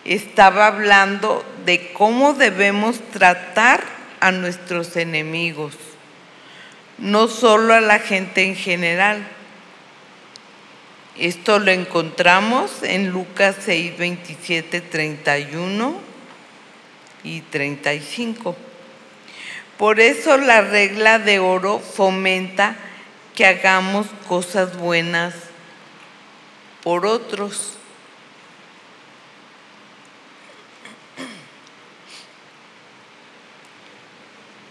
[0.04, 3.84] estaba hablando de cómo debemos tratar
[4.20, 5.76] a nuestros enemigos,
[6.98, 9.28] no solo a la gente en general.
[11.20, 16.02] Esto lo encontramos en Lucas 6, 27, 31
[17.24, 18.56] y 35.
[19.78, 22.76] Por eso la regla de oro fomenta
[23.36, 25.49] que hagamos cosas buenas
[26.84, 27.74] por otros.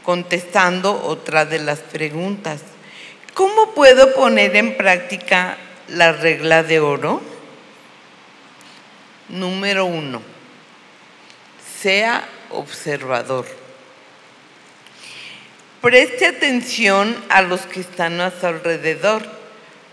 [0.04, 2.62] Contestando otra de las preguntas,
[3.34, 7.20] ¿cómo puedo poner en práctica la regla de oro?
[9.28, 10.22] Número uno,
[11.80, 13.44] sea observador.
[15.82, 19.22] Preste atención a los que están a su alrededor.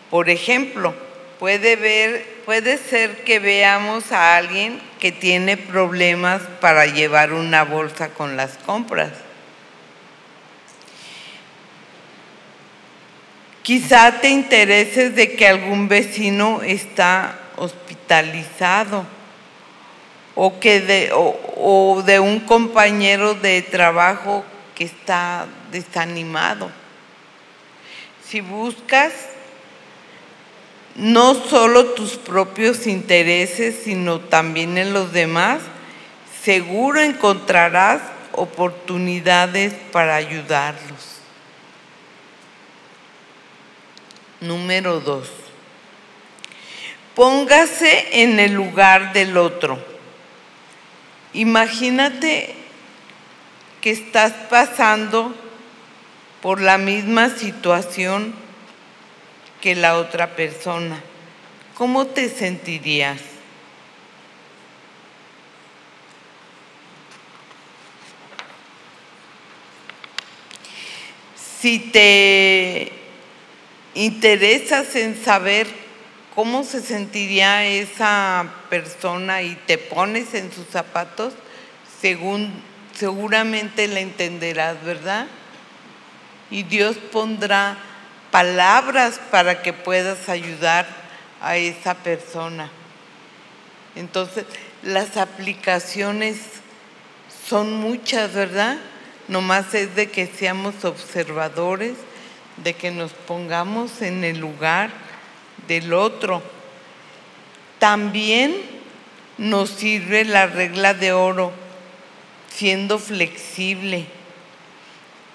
[0.09, 0.95] Por ejemplo,
[1.39, 8.57] Puede, ser que veamos a alguien que tiene problemas para llevar una bolsa con las
[8.59, 9.11] compras.
[13.63, 19.05] Quizá te intereses de que algún vecino está hospitalizado
[20.36, 26.69] o, que o de un compañero de trabajo que está desanimado.
[28.23, 29.34] Si buscas
[30.95, 35.61] no solo tus propios intereses, sino también en los demás,
[36.41, 41.19] seguro encontrarás oportunidades para ayudarlos.
[44.39, 45.29] Número dos,
[47.13, 49.79] póngase en el lugar del otro.
[51.33, 52.55] Imagínate
[53.81, 55.35] que estás pasando
[56.41, 58.44] por la misma situación
[59.66, 61.01] que la otra persona,
[61.74, 63.20] ¿cómo te sentirías?
[71.59, 72.91] Si te
[73.95, 75.66] interesas en saber
[76.36, 81.34] cómo se sentiría esa persona y te pones en sus zapatos,
[81.99, 82.53] según,
[82.93, 85.26] seguramente la entenderás, ¿verdad?
[86.51, 87.80] Y Dios pondrá
[88.36, 90.86] palabras para que puedas ayudar
[91.41, 92.69] a esa persona.
[93.95, 94.43] Entonces,
[94.83, 96.36] las aplicaciones
[97.47, 98.75] son muchas, ¿verdad?
[99.29, 101.93] Nomás es de que seamos observadores,
[102.57, 104.89] de que nos pongamos en el lugar
[105.69, 106.43] del otro.
[107.79, 108.53] También
[109.38, 111.53] nos sirve la regla de oro,
[112.53, 114.07] siendo flexible.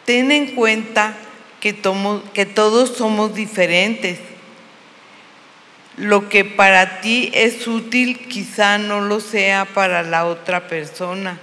[0.05, 1.14] Ten en cuenta
[1.61, 1.76] que,
[2.34, 4.18] que todos somos diferentes.
[5.96, 11.38] Lo que para ti es útil quizá no lo sea para la otra persona.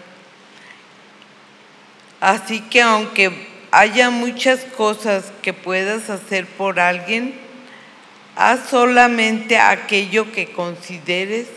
[2.19, 7.35] Así que aunque haya muchas cosas que puedas hacer por alguien,
[8.35, 11.47] haz solamente aquello que consideres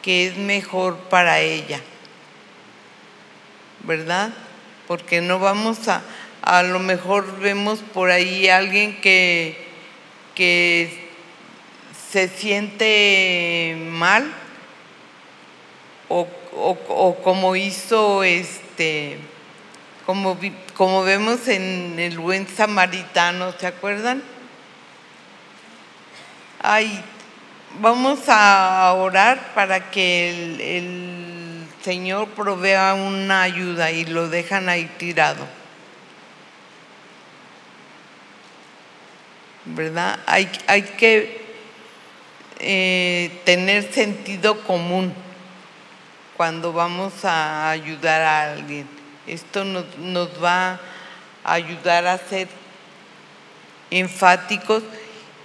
[0.00, 1.80] que es mejor para ella.
[3.82, 4.32] ¿Verdad?
[4.86, 6.02] Porque no vamos a,
[6.44, 9.56] a lo mejor vemos por ahí alguien que,
[10.34, 11.08] que
[12.10, 14.30] se siente mal
[16.08, 16.28] o,
[17.24, 19.16] como hizo este,
[20.04, 20.38] como,
[20.76, 24.22] como vemos en el buen samaritano, ¿se acuerdan?
[26.60, 27.02] Ay,
[27.80, 34.84] vamos a orar para que el, el Señor provea una ayuda y lo dejan ahí
[34.98, 35.63] tirado.
[39.64, 40.18] ¿Verdad?
[40.26, 41.44] Hay, hay que
[42.60, 45.12] eh, tener sentido común
[46.36, 48.86] cuando vamos a ayudar a alguien.
[49.26, 50.80] Esto nos, nos va
[51.44, 52.48] a ayudar a ser
[53.90, 54.82] enfáticos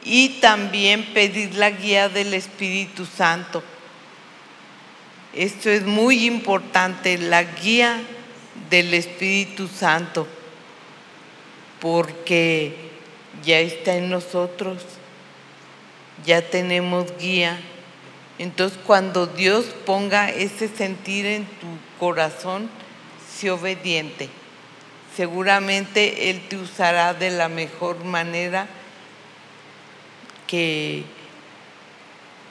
[0.03, 3.63] y también pedir la guía del Espíritu Santo.
[5.33, 8.01] Esto es muy importante, la guía
[8.69, 10.27] del Espíritu Santo,
[11.79, 12.88] porque
[13.43, 14.83] ya está en nosotros,
[16.25, 17.59] ya tenemos guía.
[18.37, 21.67] Entonces cuando Dios ponga ese sentir en tu
[21.99, 22.69] corazón,
[23.37, 24.29] sé obediente.
[25.15, 28.67] Seguramente Él te usará de la mejor manera
[30.47, 31.03] que,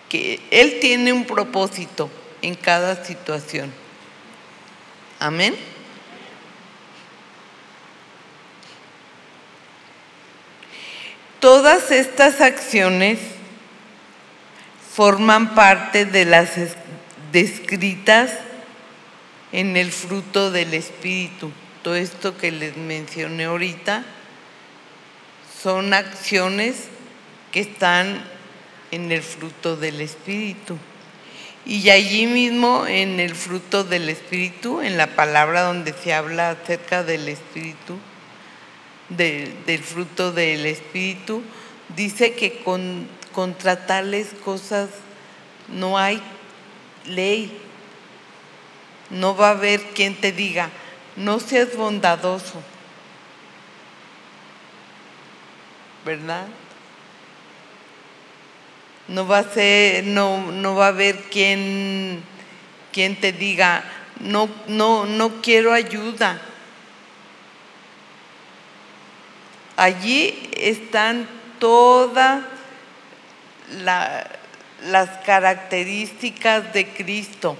[0.08, 2.10] que Él tiene un propósito
[2.42, 3.72] en cada situación.
[5.18, 5.56] Amén.
[11.40, 13.20] Todas estas acciones
[14.92, 16.50] forman parte de las
[17.30, 18.32] descritas
[19.52, 21.52] en el fruto del Espíritu.
[21.84, 24.02] Todo esto que les mencioné ahorita
[25.62, 26.88] son acciones
[27.52, 28.20] que están
[28.90, 30.76] en el fruto del Espíritu.
[31.64, 37.04] Y allí mismo en el fruto del Espíritu, en la palabra donde se habla acerca
[37.04, 37.98] del Espíritu,
[39.08, 41.42] del fruto del Espíritu,
[41.96, 44.90] dice que con, contra tales cosas
[45.68, 46.20] no hay
[47.06, 47.56] ley.
[49.10, 50.70] No va a haber quien te diga,
[51.16, 52.62] no seas bondadoso.
[56.04, 56.46] ¿Verdad?
[59.08, 62.22] No va a ser, no, no va a haber quien,
[62.92, 63.82] quien te diga,
[64.20, 66.40] no, no, no quiero ayuda.
[69.78, 71.28] Allí están
[71.60, 72.42] todas
[73.84, 77.56] las características de Cristo.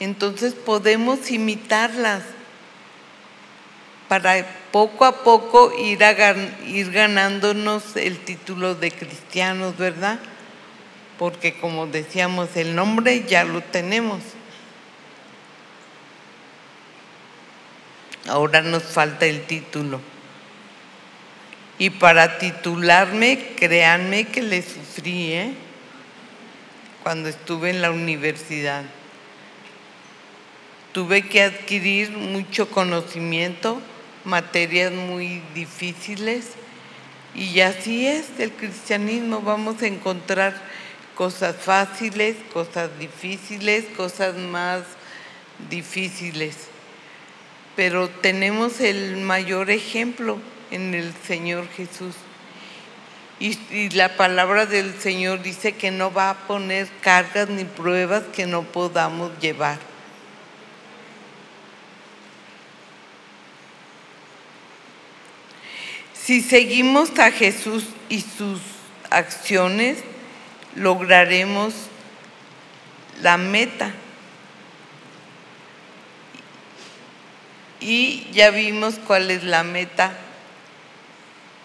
[0.00, 2.22] Entonces podemos imitarlas
[4.08, 5.98] para poco a poco ir,
[6.90, 10.18] ganándonos el título de cristianos, ¿verdad?
[11.18, 14.20] Porque como decíamos, el nombre ya lo tenemos.
[18.28, 20.00] Ahora nos falta el título.
[21.78, 25.54] Y para titularme, créanme que le sufrí, ¿eh?
[27.02, 28.84] Cuando estuve en la universidad.
[30.92, 33.80] Tuve que adquirir mucho conocimiento
[34.24, 36.50] materias muy difíciles
[37.34, 40.54] y así es el cristianismo, vamos a encontrar
[41.14, 44.82] cosas fáciles, cosas difíciles, cosas más
[45.70, 46.71] difíciles.
[47.76, 50.38] Pero tenemos el mayor ejemplo
[50.70, 52.14] en el Señor Jesús.
[53.40, 58.46] Y, la palabra del Señor dice que no va a poner cargas ni pruebas que
[58.46, 59.78] no podamos llevar.
[66.14, 68.60] Si seguimos a Jesús y sus
[69.10, 69.98] acciones,
[70.76, 71.74] lograremos
[73.22, 73.92] la meta.
[77.84, 80.12] Y ya vimos cuál es la meta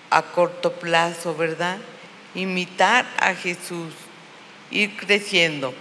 [0.10, 1.78] a corto plazo, ¿verdad?
[2.34, 3.94] Imitar a Jesús,
[4.72, 5.76] ir creciendo.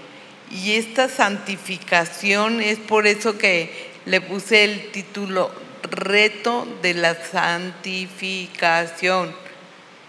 [0.50, 5.50] Y esta santificación es por eso que le puse el título
[5.90, 9.34] reto de la santificación,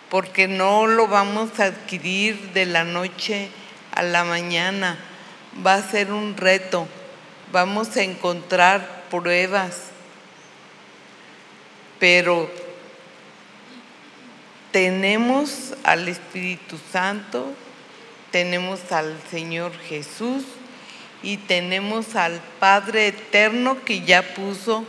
[0.09, 3.47] porque no lo vamos a adquirir de la noche
[3.93, 4.97] a la mañana,
[5.65, 6.86] va a ser un reto,
[7.51, 9.91] vamos a encontrar pruebas,
[11.99, 12.49] pero
[14.71, 17.53] tenemos al Espíritu Santo,
[18.31, 20.43] tenemos al Señor Jesús
[21.23, 24.85] y tenemos al Padre Eterno que ya puso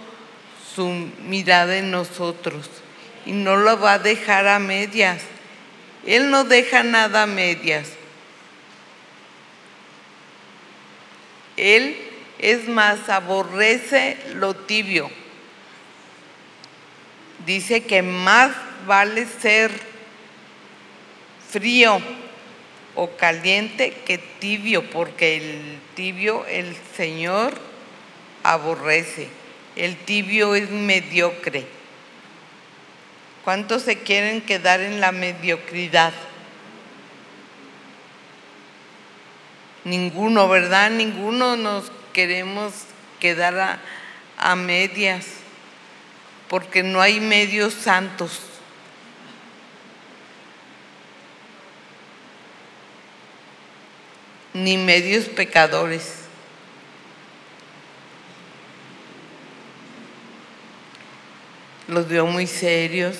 [0.74, 0.88] su
[1.26, 2.68] mirada en nosotros
[3.24, 5.22] y no lo va a dejar a medias.
[6.06, 7.88] Él no deja nada a medias.
[11.56, 11.96] Él
[12.38, 15.11] es más, aborrece lo tibio.
[17.49, 18.53] Dice que más
[18.86, 19.70] vale ser
[21.49, 21.99] frío
[22.94, 27.55] o caliente que tibio, porque el tibio el Señor
[28.42, 29.28] aborrece.
[29.76, 31.64] El tibio es mediocre.
[33.44, 36.12] ¿Cuántos se quieren quedar en la mediocridad?
[39.84, 40.90] Ninguno, ¿verdad?
[40.90, 42.74] Ninguno nos queremos
[43.20, 43.80] quedar
[44.36, 45.24] a, medias,
[46.49, 48.40] porque no hay medios santos.
[54.64, 56.14] ni medios pecadores.
[61.86, 63.16] Los veo muy serios.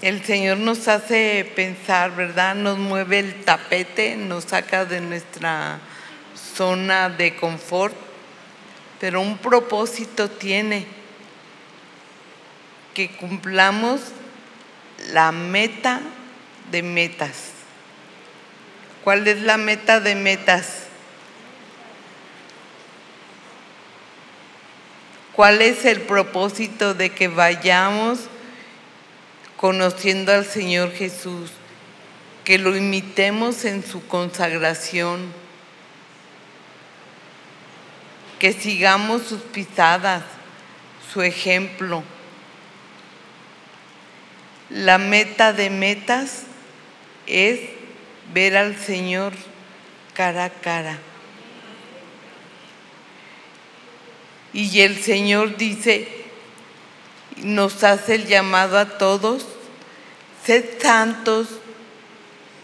[0.00, 2.54] El Señor nos hace pensar, ¿verdad?
[2.54, 5.80] Nos mueve el tapete, nos saca de nuestra
[6.54, 8.07] zona de confort
[9.00, 10.86] pero un propósito tiene,
[12.94, 14.00] que cumplamos
[15.12, 16.00] la meta
[16.70, 17.52] de metas.
[19.04, 20.84] ¿Cuál es la meta de metas?
[25.32, 28.18] ¿Cuál es el propósito de que vayamos
[29.56, 31.52] conociendo al Señor Jesús?
[32.44, 35.32] Que lo imitemos en su consagración,
[38.38, 40.22] que sigamos sus pisadas,
[41.12, 42.02] su ejemplo.
[44.70, 46.44] La meta de metas
[47.26, 47.60] es
[48.32, 49.32] ver al Señor
[50.14, 50.98] cara a cara.
[54.52, 56.08] Y el Señor dice,
[57.36, 59.46] nos hace el llamado a todos,
[60.44, 61.48] sed santos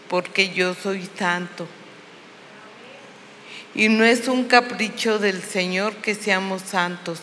[0.09, 1.67] porque yo soy santo.
[3.75, 7.19] Y no es un capricho del Señor que seamos santos,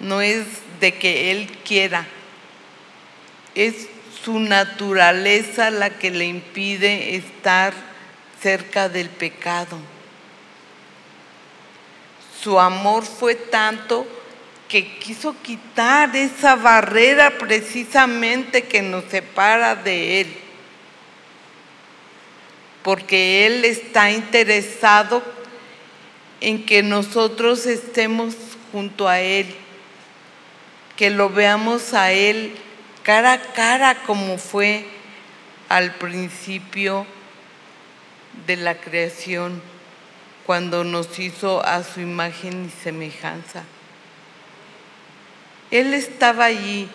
[0.00, 0.46] no es
[0.80, 2.06] de que Él quiera,
[3.54, 3.88] es
[4.24, 7.74] su naturaleza la que le impide estar
[8.40, 9.78] cerca del pecado.
[12.42, 14.06] Su amor fue tanto
[14.68, 20.36] que quiso quitar esa barrera precisamente que nos separa de Él.
[22.88, 25.22] Porque Él está interesado
[26.40, 28.34] en que nosotros estemos
[28.72, 29.54] junto a Él,
[30.96, 32.56] que lo veamos a Él
[33.02, 34.86] cara a cara como fue
[35.68, 37.04] al principio
[38.46, 39.60] de la creación
[40.46, 43.64] cuando nos hizo a su imagen y semejanza.
[45.70, 46.88] Él estaba allí,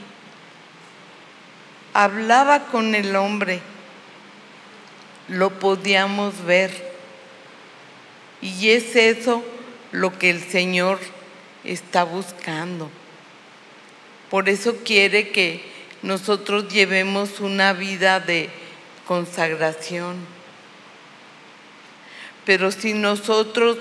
[1.94, 3.62] hablaba con el hombre,
[5.28, 6.94] lo podíamos ver.
[8.42, 9.44] Y es eso
[9.92, 11.00] lo que el Señor
[11.64, 12.90] está buscando.
[14.30, 15.64] Por eso quiere que
[16.02, 18.50] nosotros llevemos una vida de
[19.06, 20.34] consagración
[22.46, 23.78] pero si nosotros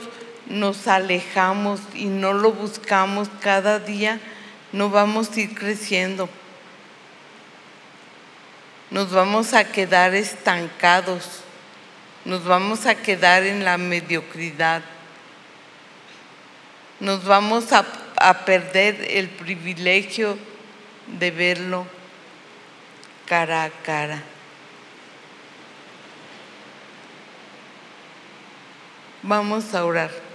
[0.47, 4.21] nos alejamos y no lo buscamos cada día,
[4.73, 6.29] no vamos a ir creciendo.
[8.93, 11.41] Nos vamos a quedar estancados,
[12.27, 14.83] nos vamos a quedar en la mediocridad,
[17.01, 17.87] nos vamos a,
[18.45, 20.37] perder el privilegio
[21.07, 21.87] de verlo
[23.27, 24.23] cara a cara.
[29.23, 30.32] Vamos a orar.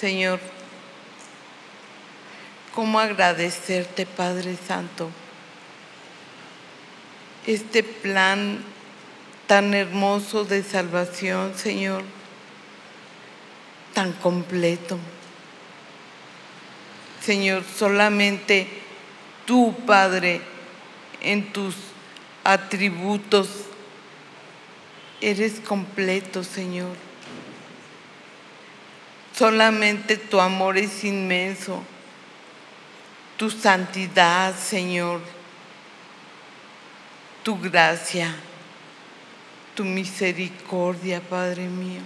[0.00, 0.40] Señor,
[2.74, 5.10] cómo agradecerte, Padre Santo,
[7.46, 8.64] este plan
[9.46, 12.02] tan hermoso de salvación, Señor,
[13.92, 14.98] tan completo.
[17.22, 18.68] Señor, solamente
[19.44, 20.40] tú, Padre,
[21.20, 21.74] en tus
[22.42, 23.50] atributos,
[25.20, 27.09] eres completo, Señor.
[29.40, 31.82] Solamente tu amor es inmenso,
[33.38, 35.22] tu santidad, Señor,
[37.42, 38.36] tu gracia,
[39.74, 42.02] tu misericordia, Padre mío.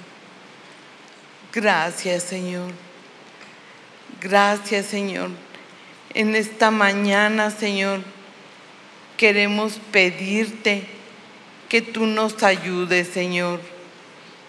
[1.53, 2.71] Gracias, Señor.
[4.21, 5.31] Gracias, Señor.
[6.15, 8.01] En esta mañana, Señor,
[9.17, 10.87] queremos pedirte
[11.69, 13.61] que tú nos ayudes, Señor.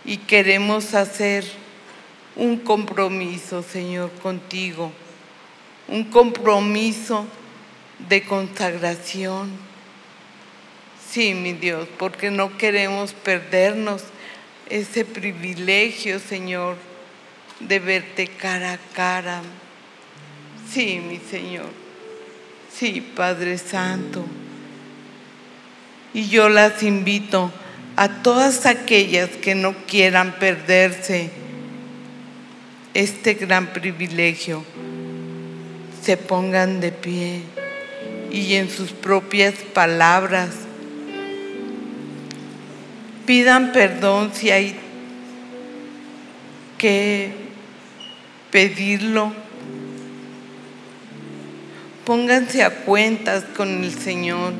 [0.06, 1.65] Y queremos hacer
[2.36, 4.92] un compromiso, Señor, contigo.
[5.88, 7.26] Un compromiso
[8.10, 9.52] de consagración.
[11.10, 14.04] Sí, mi Dios, porque no queremos perdernos
[14.70, 16.76] ese privilegio, Señor,
[17.60, 19.42] de verte cara a cara.
[20.70, 21.70] Sí, mi Señor.
[22.74, 24.26] Sí, Padre Santo.
[26.14, 27.52] Y yo las invito
[27.96, 31.30] a todas aquellas que no quieran perderse
[32.96, 34.64] este gran privilegio,
[36.02, 37.42] se pongan de pie
[38.32, 40.52] y en sus propias palabras
[43.26, 44.76] pidan perdón si hay
[46.78, 47.32] que
[48.50, 49.34] pedirlo.
[52.06, 54.54] Pónganse a cuentas con el Señor.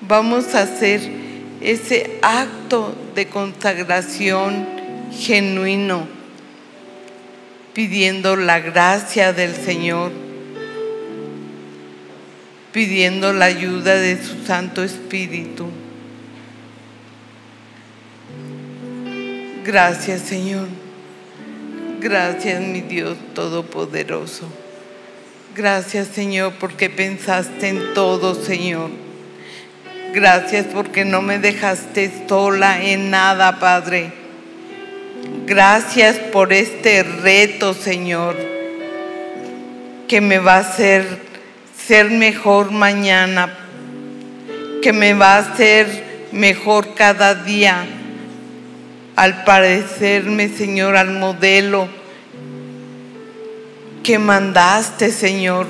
[0.00, 1.00] Vamos a hacer
[1.60, 4.71] ese acto de consagración
[5.12, 6.06] genuino,
[7.74, 10.12] pidiendo la gracia del Señor,
[12.72, 15.68] pidiendo la ayuda de su Santo Espíritu.
[19.64, 20.66] Gracias Señor.
[22.00, 24.48] Gracias mi Dios Todopoderoso.
[25.54, 28.90] Gracias Señor porque pensaste en todo Señor.
[30.12, 34.21] Gracias porque no me dejaste sola en nada Padre.
[35.46, 38.36] Gracias por este reto Señor
[40.08, 41.06] que me va a hacer
[41.86, 43.52] ser mejor mañana,
[44.82, 47.84] que me va a hacer mejor cada día.
[49.16, 51.88] Al parecerme, Señor, al modelo
[54.02, 55.66] que mandaste, Señor,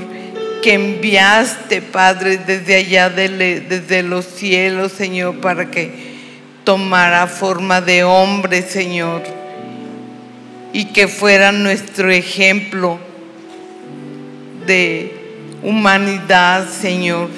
[0.62, 6.12] que enviaste, Padre, desde allá, desde los cielos, Señor, para que
[6.64, 9.22] tomara forma de hombre, Señor,
[10.72, 12.98] y que fuera nuestro ejemplo
[14.66, 15.12] de
[15.62, 17.28] humanidad, Señor.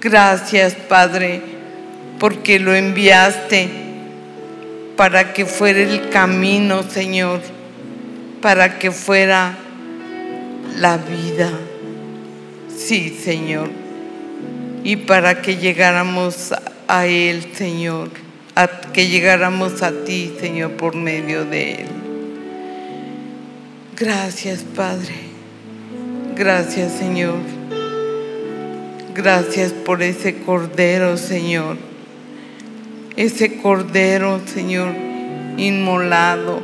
[0.00, 1.54] Gracias, Padre
[2.18, 3.68] porque lo enviaste
[4.96, 7.40] para que fuera el camino, Señor,
[8.40, 9.56] para que fuera
[10.78, 11.50] la vida.
[12.74, 13.70] Sí, Señor.
[14.84, 16.54] Y para que llegáramos
[16.86, 18.10] a Él, Señor,
[18.92, 21.88] que llegáramos a ti, Señor, por medio de Él.
[23.96, 25.14] Gracias, Padre.
[26.36, 27.36] Gracias, Señor.
[29.14, 31.76] Gracias por ese cordero, Señor
[33.16, 34.92] ese cordero, Señor,
[35.56, 36.62] inmolado.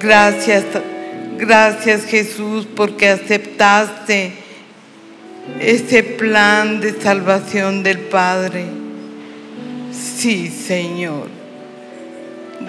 [0.00, 0.64] Gracias,
[1.38, 4.32] gracias Jesús, porque aceptaste
[5.60, 8.81] ese plan de salvación del Padre.
[10.02, 11.28] Sí, Señor.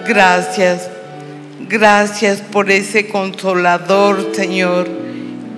[0.06, 0.88] Gracias,
[1.68, 4.88] gracias por ese consolador, Señor,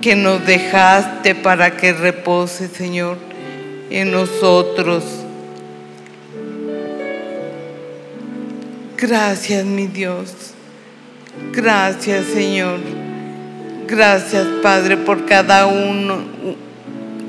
[0.01, 3.17] que nos dejaste para que repose, Señor,
[3.91, 5.03] en nosotros.
[8.97, 10.33] Gracias, mi Dios.
[11.51, 12.79] Gracias, Señor.
[13.87, 16.21] Gracias, Padre, por cada uno,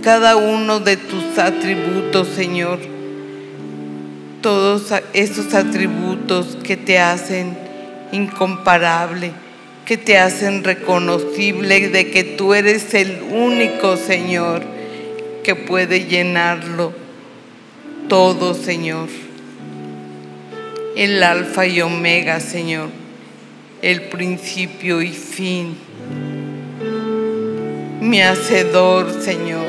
[0.03, 2.98] cada uno de tus atributos, Señor.
[4.41, 7.57] Todos esos atributos que te hacen
[8.13, 9.33] incomparable,
[9.85, 14.63] que te hacen reconocible de que tú eres el único, Señor,
[15.43, 16.93] que puede llenarlo
[18.09, 19.09] todo, Señor
[20.99, 22.89] el alfa y omega, Señor,
[23.83, 25.79] el principio y fin.
[28.01, 29.67] Mi hacedor, Señor,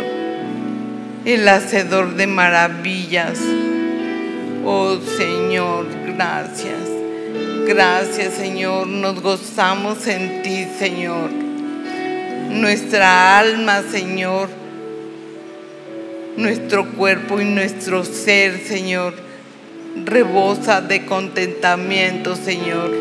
[1.26, 3.38] el hacedor de maravillas.
[4.66, 5.86] Oh Señor,
[6.16, 6.90] gracias.
[7.68, 8.88] Gracias, Señor.
[8.88, 11.30] Nos gozamos en ti, Señor.
[12.50, 14.50] Nuestra alma, Señor.
[16.38, 19.30] Nuestro cuerpo y nuestro ser, Señor
[20.06, 22.92] rebosa de contentamiento, Señor,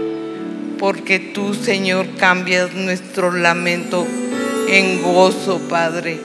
[0.79, 4.07] porque tú, Señor, cambias nuestro lamento
[4.69, 6.19] en gozo, Padre.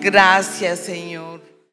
[0.00, 1.27] Gracias, Señor.